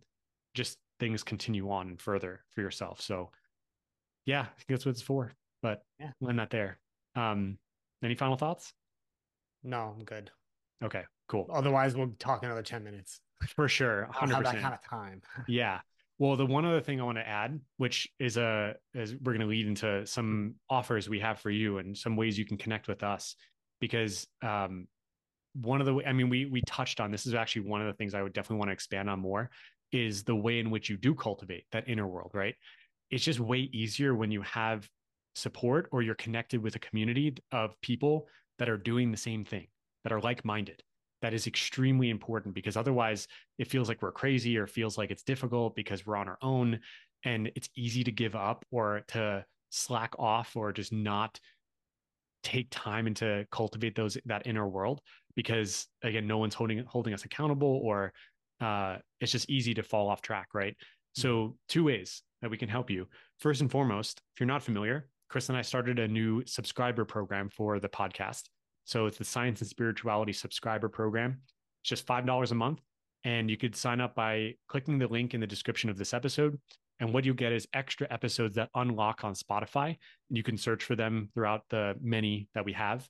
just 0.54 0.78
things 1.00 1.24
continue 1.24 1.70
on 1.72 1.88
and 1.90 2.00
further 2.00 2.42
for 2.52 2.62
yourself 2.62 3.02
so 3.02 3.32
yeah 4.26 4.42
i 4.42 4.46
think 4.58 4.68
that's 4.70 4.86
what 4.86 4.92
it's 4.92 5.02
for 5.02 5.32
but 5.62 5.84
Yeah. 6.00 6.12
learn 6.22 6.36
that 6.38 6.50
there 6.52 6.80
um 7.16 7.58
any 8.04 8.16
final 8.16 8.38
thoughts 8.38 8.74
No, 9.64 9.94
I'm 9.98 10.04
good. 10.06 10.32
okay 10.84 11.04
cool 11.28 11.48
Otherwise, 11.52 11.96
we'll 11.96 12.14
talk 12.20 12.44
another 12.44 12.62
10 12.64 12.84
minutes. 12.84 13.22
for 13.56 13.68
sure 13.68 14.08
I 14.14 14.26
don't 14.26 14.30
have 14.30 14.44
100% 14.44 14.44
that 14.54 14.62
kind 14.62 14.74
of 14.74 14.84
time. 14.84 15.22
Yeah. 15.48 15.80
Well, 16.20 16.36
the 16.36 16.46
one 16.46 16.66
other 16.66 16.82
thing 16.82 17.02
I 17.02 17.04
want 17.04 17.18
to 17.18 17.28
add, 17.28 17.60
which 17.78 18.08
is 18.20 18.38
a 18.38 18.76
is 18.94 19.16
we're 19.16 19.32
going 19.34 19.40
to 19.42 19.48
lead 19.48 19.66
into 19.66 20.06
some 20.06 20.54
offers 20.70 21.10
we 21.10 21.20
have 21.20 21.40
for 21.40 21.50
you 21.50 21.80
and 21.80 21.98
some 21.98 22.16
ways 22.16 22.38
you 22.38 22.46
can 22.46 22.58
connect 22.58 22.88
with 22.88 23.02
us, 23.02 23.36
because 23.80 24.28
um, 24.44 24.88
one 25.54 25.82
of 25.82 25.88
the 25.88 26.02
I 26.06 26.14
mean 26.14 26.30
we 26.30 26.46
we 26.46 26.62
touched 26.62 27.00
on 27.00 27.12
this 27.12 27.26
is 27.26 27.34
actually 27.34 27.64
one 27.64 27.82
of 27.82 27.88
the 27.88 27.94
things 27.94 28.14
I 28.14 28.22
would 28.22 28.34
definitely 28.34 28.58
want 28.58 28.70
to 28.70 28.74
expand 28.74 29.10
on 29.10 29.20
more 29.20 29.50
is 29.92 30.24
the 30.24 30.36
way 30.36 30.60
in 30.60 30.72
which 30.72 30.90
you 30.90 30.98
do 30.98 31.14
cultivate 31.14 31.66
that 31.72 31.88
inner 31.88 32.08
world. 32.08 32.32
Right. 32.34 32.56
It's 33.10 33.24
just 33.24 33.40
way 33.40 33.70
easier 33.74 34.16
when 34.16 34.32
you 34.32 34.42
have 34.44 34.88
support 35.36 35.88
or 35.92 36.02
you're 36.02 36.16
connected 36.16 36.62
with 36.62 36.76
a 36.76 36.80
community 36.80 37.36
of 37.52 37.80
people 37.82 38.28
that 38.60 38.70
are 38.70 38.78
doing 38.78 39.12
the 39.12 39.18
same 39.18 39.44
thing 39.44 39.68
that 40.04 40.14
are 40.14 40.22
like 40.22 40.44
minded 40.46 40.82
that 41.22 41.34
is 41.34 41.48
extremely 41.48 42.10
important 42.10 42.56
because 42.56 42.76
otherwise 42.76 43.28
it 43.58 43.68
feels 43.68 43.88
like 43.88 44.02
we're 44.02 44.12
crazy 44.12 44.58
or 44.58 44.68
feels 44.68 44.98
like 44.98 45.12
it's 45.12 45.24
difficult 45.24 45.76
because 45.76 46.06
we're 46.06 46.16
on 46.16 46.28
our 46.28 46.38
own 46.42 46.80
and 47.24 47.52
it's 47.56 47.70
easy 47.76 48.04
to 48.04 48.12
give 48.12 48.36
up 48.36 48.66
or 48.72 49.02
to 49.08 49.46
slack 49.70 50.14
off 50.18 50.56
or 50.56 50.72
just 50.72 50.92
not 50.92 51.40
take 52.44 52.68
time 52.72 53.08
and 53.08 53.16
to 53.16 53.46
cultivate 53.52 53.96
those 53.96 54.18
that 54.26 54.48
inner 54.48 54.68
world 54.68 55.00
because 55.36 55.88
again 56.04 56.28
no 56.28 56.38
one's 56.38 56.54
holding 56.54 56.84
holding 56.86 57.14
us 57.14 57.26
accountable 57.26 57.80
or 57.84 58.14
uh, 58.62 58.98
it's 59.20 59.32
just 59.32 59.50
easy 59.50 59.74
to 59.74 59.84
fall 59.84 60.10
off 60.10 60.22
track 60.22 60.48
right 60.54 60.76
so 61.14 61.56
two 61.68 61.84
ways 61.84 62.24
that 62.42 62.52
we 62.52 62.58
can 62.58 62.70
help 62.70 62.90
you 62.90 63.08
first 63.40 63.62
and 63.62 63.72
foremost 63.72 64.22
if 64.34 64.40
you're 64.40 64.48
not 64.48 64.64
familiar 64.64 65.08
chris 65.30 65.50
and 65.50 65.58
i 65.58 65.62
started 65.62 66.00
a 66.00 66.08
new 66.08 66.44
subscriber 66.46 67.06
program 67.06 67.50
for 67.50 67.80
the 67.80 67.90
podcast 67.90 68.44
so 68.86 69.06
it's 69.06 69.18
the 69.18 69.24
Science 69.26 69.62
and 69.62 69.70
Spirituality 69.70 70.34
subscriber 70.34 70.90
program. 70.90 71.42
It's 71.82 71.90
just 71.90 72.06
$5 72.06 72.52
a 72.52 72.56
month. 72.56 72.82
And 73.24 73.50
you 73.50 73.58
could 73.58 73.76
sign 73.76 74.02
up 74.02 74.16
by 74.16 74.56
clicking 74.68 74.98
the 74.98 75.08
link 75.08 75.34
in 75.34 75.40
the 75.40 75.48
description 75.48 75.90
of 75.90 75.98
this 75.98 76.14
episode. 76.14 76.60
And 77.00 77.14
what 77.14 77.26
you 77.26 77.34
get 77.34 77.52
is 77.52 77.68
extra 77.74 78.08
episodes 78.10 78.56
that 78.56 78.70
unlock 78.76 79.24
on 79.24 79.34
Spotify. 79.34 79.98
And 80.30 80.38
you 80.38 80.44
can 80.44 80.58
search 80.58 80.84
for 80.84 80.96
them 80.96 81.30
throughout 81.34 81.64
the 81.70 81.96
many 82.02 82.48
that 82.54 82.66
we 82.66 82.74
have. 82.74 83.08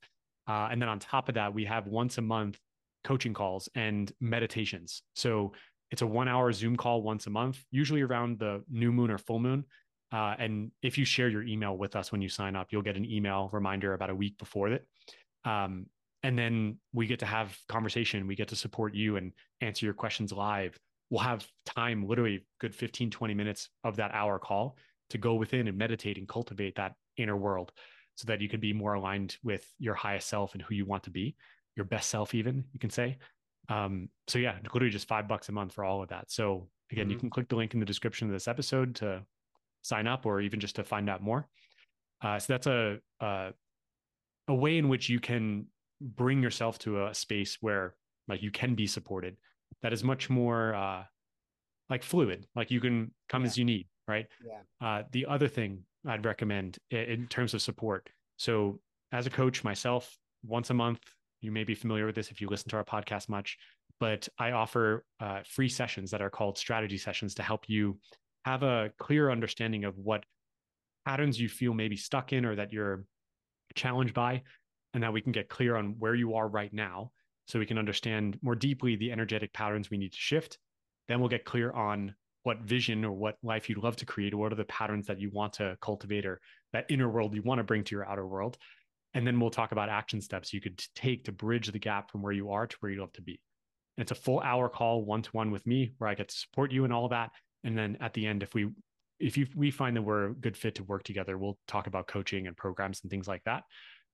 Uh, 0.48 0.70
and 0.72 0.82
then 0.82 0.90
on 0.90 1.00
top 1.00 1.30
of 1.30 1.36
that, 1.36 1.54
we 1.54 1.66
have 1.66 1.88
once 1.88 2.18
a 2.18 2.22
month 2.22 2.58
coaching 3.04 3.34
calls 3.34 3.70
and 3.76 4.12
meditations. 4.20 5.04
So 5.16 5.54
it's 5.92 6.02
a 6.02 6.08
one 6.08 6.28
hour 6.28 6.52
Zoom 6.52 6.76
call 6.76 7.02
once 7.02 7.28
a 7.28 7.30
month, 7.30 7.64
usually 7.72 8.02
around 8.02 8.40
the 8.40 8.64
new 8.70 8.92
moon 8.92 9.12
or 9.12 9.18
full 9.18 9.40
moon. 9.40 9.66
Uh, 10.12 10.36
and 10.38 10.72
if 10.82 10.98
you 10.98 11.06
share 11.06 11.30
your 11.30 11.44
email 11.44 11.78
with 11.78 11.96
us 11.96 12.12
when 12.12 12.22
you 12.22 12.30
sign 12.30 12.56
up, 12.56 12.68
you'll 12.72 12.82
get 12.82 12.98
an 12.98 13.06
email 13.06 13.50
reminder 13.54 13.94
about 13.94 14.10
a 14.10 14.16
week 14.16 14.38
before 14.38 14.70
it 14.70 14.86
um, 15.46 15.86
and 16.24 16.38
then 16.38 16.78
we 16.94 17.08
get 17.08 17.20
to 17.20 17.26
have 17.26 17.58
conversation 17.68 18.28
we 18.28 18.36
get 18.36 18.48
to 18.50 18.56
support 18.56 18.94
you 18.94 19.18
and 19.18 19.32
answer 19.62 19.86
your 19.86 19.94
questions 19.94 20.32
live 20.32 20.78
we'll 21.10 21.22
have 21.22 21.46
time 21.66 22.08
literally 22.08 22.46
good 22.60 22.76
15 22.76 23.10
20 23.10 23.34
minutes 23.34 23.70
of 23.84 23.96
that 23.96 24.12
hour 24.14 24.40
call 24.40 24.78
to 25.10 25.18
go 25.18 25.36
within 25.36 25.68
and 25.68 25.78
meditate 25.78 26.18
and 26.18 26.28
cultivate 26.28 26.76
that 26.76 26.94
inner 27.18 27.38
world 27.38 27.72
so 28.16 28.26
that 28.28 28.42
you 28.42 28.50
can 28.50 28.60
be 28.60 28.74
more 28.74 28.94
aligned 28.96 29.38
with 29.44 29.74
your 29.80 29.94
highest 29.96 30.28
self 30.28 30.54
and 30.54 30.62
who 30.62 30.74
you 30.76 30.86
want 30.86 31.04
to 31.04 31.10
be 31.10 31.36
your 31.76 31.86
best 31.86 32.10
self 32.10 32.34
even 32.36 32.64
you 32.74 32.80
can 32.80 32.90
say 32.90 33.18
um, 33.70 34.10
so 34.28 34.38
yeah 34.40 34.58
literally 34.74 34.90
just 34.90 35.08
five 35.08 35.28
bucks 35.28 35.50
a 35.50 35.52
month 35.52 35.74
for 35.74 35.84
all 35.84 36.02
of 36.04 36.10
that 36.10 36.30
so 36.32 36.68
again 36.92 37.10
you 37.10 37.16
Mhm. 37.16 37.22
can 37.22 37.30
click 37.30 37.48
the 37.48 37.56
link 37.56 37.74
in 37.74 37.80
the 37.80 37.86
description 37.86 38.28
of 38.28 38.34
this 38.34 38.48
episode 38.48 38.96
to 38.96 39.26
sign 39.82 40.08
up 40.08 40.26
or 40.26 40.42
even 40.42 40.60
just 40.60 40.76
to 40.76 40.84
find 40.84 41.10
out 41.10 41.22
more 41.22 41.48
uh, 42.22 42.38
so 42.38 42.54
that's 42.54 42.68
a, 42.68 43.00
a 43.22 43.54
a 44.48 44.54
way 44.56 44.78
in 44.78 44.90
which 44.90 45.08
you 45.10 45.20
can 45.20 45.66
bring 46.02 46.42
yourself 46.44 46.78
to 46.80 47.06
a 47.06 47.14
space 47.14 47.58
where 47.62 47.96
like 48.28 48.42
you 48.42 48.52
can 48.52 48.76
be 48.76 48.88
supported 48.88 49.38
that 49.82 49.94
is 49.94 50.04
much 50.04 50.30
more 50.30 50.74
uh 50.76 51.04
like 51.90 52.04
fluid 52.04 52.48
like 52.56 52.72
you 52.72 52.82
can 52.82 53.14
come 53.30 53.44
Yeah. 53.44 53.48
as 53.48 53.58
you 53.58 53.66
need 53.66 53.88
right 54.08 54.28
Yeah. 54.46 54.62
uh 54.82 55.04
the 55.12 55.26
other 55.28 55.48
thing 55.48 55.86
i'd 56.08 56.26
recommend 56.26 56.78
in 56.90 57.28
terms 57.28 57.54
of 57.54 57.62
support 57.62 58.10
so 58.38 58.80
as 59.12 59.28
a 59.28 59.30
coach 59.30 59.64
myself, 59.64 60.18
once 60.44 60.70
a 60.70 60.74
month, 60.74 61.02
you 61.42 61.52
may 61.52 61.64
be 61.64 61.76
familiar 61.76 62.06
with 62.06 62.16
this 62.16 62.32
if 62.32 62.40
you 62.40 62.48
listen 62.48 62.70
to 62.70 62.78
our 62.78 62.84
podcast 62.84 63.30
much, 63.30 63.58
but 64.00 64.28
I 64.40 64.52
offer 64.52 65.06
uh, 65.20 65.42
free 65.46 65.70
sessions 65.70 66.12
that 66.12 66.22
are 66.22 66.30
called 66.30 66.58
strategy 66.58 66.98
sessions 66.98 67.36
to 67.36 67.44
help 67.44 67.66
you 67.68 68.00
have 68.46 68.64
a 68.64 68.92
clear 69.00 69.30
understanding 69.30 69.84
of 69.84 69.98
what 69.98 70.24
patterns 71.06 71.40
you 71.40 71.50
feel 71.50 71.74
maybe 71.74 71.96
stuck 71.96 72.34
in 72.34 72.46
or 72.46 72.56
that 72.56 72.72
you're 72.72 73.06
challenged 73.76 74.14
by, 74.14 74.44
and 74.94 75.04
that 75.04 75.14
we 75.14 75.22
can 75.22 75.32
get 75.32 75.50
clear 75.50 75.76
on 75.76 75.96
where 76.00 76.16
you 76.16 76.36
are 76.36 76.48
right 76.48 76.74
now 76.74 77.12
so 77.48 77.60
we 77.60 77.66
can 77.66 77.78
understand 77.78 78.40
more 78.42 78.56
deeply 78.56 78.96
the 78.96 79.12
energetic 79.12 79.54
patterns 79.54 79.90
we 79.90 79.98
need 79.98 80.14
to 80.14 80.18
shift. 80.18 80.58
Then 81.08 81.20
we'll 81.20 81.30
get 81.30 81.46
clear 81.46 81.72
on 81.72 82.16
what 82.44 82.62
vision 82.62 83.06
or 83.06 83.12
what 83.12 83.36
life 83.44 83.70
you'd 83.70 83.84
love 83.84 83.96
to 83.98 84.06
create, 84.06 84.34
or 84.34 84.38
what 84.38 84.52
are 84.52 84.56
the 84.56 84.66
patterns 84.66 85.08
that 85.08 85.20
you 85.20 85.30
want 85.32 85.54
to 85.54 85.78
cultivate, 85.82 86.26
or 86.26 86.40
that 86.74 86.86
inner 86.90 87.10
world 87.10 87.36
you 87.36 87.42
want 87.44 87.60
to 87.60 87.64
bring 87.64 87.84
to 87.84 87.96
your 87.96 88.08
outer 88.08 88.26
world. 88.26 88.58
And 89.14 89.28
then 89.28 89.40
we'll 89.40 89.50
talk 89.50 89.72
about 89.72 89.90
action 89.90 90.22
steps 90.22 90.54
you 90.54 90.62
could 90.62 90.82
take 90.96 91.26
to 91.26 91.32
bridge 91.32 91.72
the 91.72 91.80
gap 91.80 92.12
from 92.12 92.22
where 92.22 92.32
you 92.32 92.52
are 92.52 92.66
to 92.66 92.78
where 92.80 92.92
you'd 92.92 93.02
love 93.02 93.14
to 93.14 93.22
be. 93.22 93.42
And 93.98 94.04
it's 94.04 94.12
a 94.12 94.24
full 94.24 94.40
hour 94.40 94.70
call 94.70 95.04
one 95.04 95.22
to 95.22 95.30
one 95.32 95.52
with 95.52 95.68
me 95.68 95.92
where 95.98 96.10
I 96.10 96.16
get 96.16 96.30
to 96.30 96.36
support 96.36 96.72
you 96.72 96.86
and 96.86 96.94
all 96.94 97.06
of 97.06 97.12
that. 97.12 97.32
And 97.64 97.78
then 97.78 97.98
at 98.00 98.14
the 98.14 98.26
end, 98.26 98.42
if 98.42 98.54
we 98.54 98.70
if 99.20 99.38
you, 99.38 99.48
we 99.56 99.70
find 99.70 99.96
that 99.96 100.02
we're 100.02 100.30
a 100.30 100.34
good 100.34 100.58
fit 100.58 100.76
to 100.76 100.84
work 100.84 101.04
together, 101.04 101.38
we'll 101.38 101.58
talk 101.68 101.88
about 101.88 102.08
coaching 102.08 102.48
and 102.48 102.58
programs 102.58 103.02
and 103.04 103.12
things 103.12 103.28
like 103.28 103.44
that. 103.44 103.64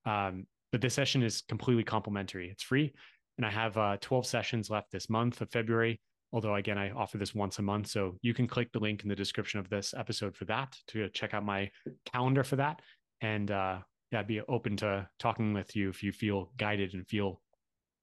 Um, 0.06 0.46
but 0.72 0.82
this 0.82 0.94
session 0.94 1.24
is 1.24 1.44
completely 1.48 1.84
complimentary. 1.84 2.50
It's 2.50 2.64
free. 2.64 2.94
And 3.38 3.46
I 3.46 3.50
have 3.50 3.78
uh, 3.78 3.98
12 4.02 4.26
sessions 4.26 4.70
left 4.70 4.92
this 4.92 5.10
month 5.10 5.40
of 5.42 5.50
February. 5.50 6.02
Although, 6.38 6.54
again, 6.54 6.78
I 6.78 6.92
offer 6.92 7.18
this 7.18 7.34
once 7.34 7.58
a 7.58 7.64
month. 7.64 7.88
So 7.88 8.16
you 8.22 8.32
can 8.32 8.46
click 8.46 8.72
the 8.72 8.78
link 8.78 9.02
in 9.02 9.10
the 9.10 9.16
description 9.16 9.60
of 9.60 9.72
this 9.72 9.96
episode 9.98 10.36
for 10.36 10.46
that 10.46 10.78
to 10.90 11.10
check 11.10 11.34
out 11.34 11.44
my 11.44 11.72
calendar 12.06 12.44
for 12.44 12.58
that. 12.58 12.80
And 13.22 13.50
uh, 13.50 13.80
yeah, 14.12 14.20
I'd 14.20 14.28
be 14.28 14.42
open 14.42 14.78
to 14.78 15.10
talking 15.18 15.56
with 15.56 15.76
you 15.76 15.90
if 15.90 16.04
you 16.04 16.12
feel 16.12 16.52
guided 16.56 16.94
and 16.94 17.08
feel 17.08 17.42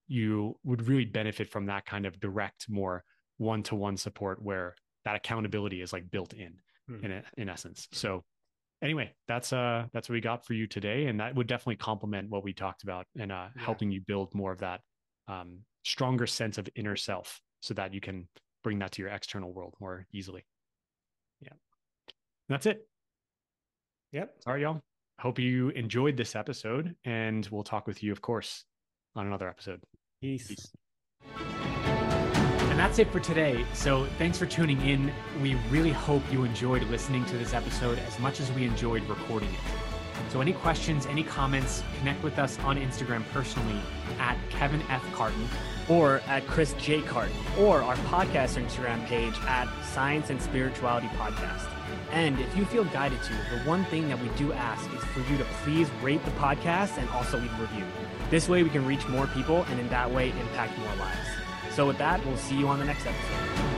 you 0.09 0.59
would 0.65 0.89
really 0.89 1.05
benefit 1.05 1.49
from 1.49 1.67
that 1.67 1.87
kind 1.87 2.07
of 2.07 2.19
direct, 2.19 2.69
more 2.69 3.05
one 3.37 3.63
to 3.63 3.77
one 3.77 3.97
support 3.97 4.43
where 4.43 4.75
that 5.05 5.15
accountability 5.15 5.81
is 5.81 5.93
like 5.93 6.11
built 6.11 6.33
in 6.33 6.55
mm. 6.91 7.05
in 7.05 7.23
in 7.37 7.49
essence. 7.49 7.87
So 7.93 8.25
anyway, 8.83 9.15
that's 9.29 9.53
uh 9.53 9.87
that's 9.93 10.09
what 10.09 10.15
we 10.15 10.21
got 10.21 10.45
for 10.45 10.55
you 10.55 10.67
today, 10.67 11.07
and 11.07 11.21
that 11.21 11.37
would 11.37 11.47
definitely 11.47 11.77
complement 11.77 12.31
what 12.31 12.43
we 12.43 12.53
talked 12.53 12.83
about 12.83 13.07
and 13.17 13.31
uh, 13.31 13.47
yeah. 13.55 13.63
helping 13.63 13.93
you 13.93 14.01
build 14.01 14.35
more 14.35 14.51
of 14.51 14.59
that 14.59 14.81
um, 15.29 15.61
stronger 15.85 16.27
sense 16.27 16.59
of 16.59 16.69
inner 16.75 16.97
self, 16.97 17.41
so 17.65 17.73
that 17.73 17.95
you 17.95 18.01
can 18.01 18.29
bring 18.63 18.79
that 18.79 18.93
to 18.93 19.03
your 19.03 19.11
external 19.11 19.53
world 19.53 19.75
more 19.81 20.07
easily. 20.13 20.45
Yeah, 21.41 21.55
that's 22.49 22.67
it. 22.67 22.87
Yep. 24.13 24.35
All 24.47 24.53
right, 24.53 24.63
y'all. 24.63 24.81
Hope 25.19 25.39
you 25.39 25.71
enjoyed 25.71 26.17
this 26.17 26.37
episode, 26.37 26.95
and 27.05 27.49
we'll 27.51 27.63
talk 27.63 27.87
with 27.87 28.03
you, 28.03 28.13
of 28.13 28.21
course, 28.21 28.65
on 29.17 29.27
another 29.27 29.49
episode. 29.49 29.81
Peace. 30.21 30.49
Peace. 30.49 30.71
And 31.39 32.79
that's 32.79 32.99
it 32.99 33.11
for 33.11 33.21
today. 33.21 33.65
So 33.73 34.07
thanks 34.19 34.37
for 34.37 34.47
tuning 34.47 34.81
in. 34.83 35.11
We 35.41 35.55
really 35.71 35.93
hope 35.93 36.23
you 36.31 36.45
enjoyed 36.45 36.83
listening 36.85 37.25
to 37.27 37.39
this 37.39 37.55
episode 37.55 37.99
as 38.01 38.19
much 38.19 38.41
as 38.41 38.53
we 38.53 38.65
enjoyed 38.65 39.05
recording 39.05 39.49
it. 39.49 40.31
So, 40.31 40.41
any 40.41 40.53
questions, 40.53 41.07
any 41.07 41.23
comments, 41.23 41.83
connect 41.99 42.23
with 42.23 42.39
us 42.39 42.59
on 42.61 42.77
Instagram 42.77 43.25
personally 43.33 43.81
at 44.19 44.37
Kevin 44.51 44.83
F. 44.91 45.03
Carton 45.13 45.49
or 45.89 46.21
at 46.27 46.47
Chris 46.47 46.75
J. 46.75 47.03
Carton 47.03 47.37
or 47.59 47.83
our 47.83 47.97
podcast 47.97 48.63
Instagram 48.63 49.05
page 49.07 49.35
at 49.47 49.69
Science 49.85 50.31
and 50.31 50.41
Spirituality 50.41 51.09
Podcast. 51.09 51.69
And 52.11 52.39
if 52.39 52.57
you 52.57 52.65
feel 52.65 52.85
guided 52.85 53.23
to, 53.25 53.33
the 53.33 53.61
one 53.65 53.85
thing 53.87 54.09
that 54.09 54.21
we 54.21 54.29
do 54.31 54.53
ask 54.53 54.85
is 54.95 55.05
for 55.07 55.21
you 55.31 55.37
to 55.39 55.45
please 55.63 55.91
rate 56.03 56.25
the 56.25 56.31
podcast 56.33 56.99
and 56.99 57.09
also 57.11 57.39
leave 57.39 57.53
a 57.59 57.63
review. 57.63 57.85
This 58.31 58.49
way 58.49 58.63
we 58.63 58.71
can 58.71 58.87
reach 58.87 59.07
more 59.09 59.27
people 59.29 59.65
and 59.71 59.81
in 59.81 59.89
that 59.89 60.11
way 60.11 60.31
impact 60.31 60.79
more 60.79 60.95
lives. 60.97 61.29
So 61.73 61.87
with 61.87 61.99
that, 61.99 62.25
we'll 62.25 62.37
see 62.37 62.57
you 62.57 62.69
on 62.69 62.79
the 62.79 62.85
next 62.85 63.05
episode. 63.07 63.74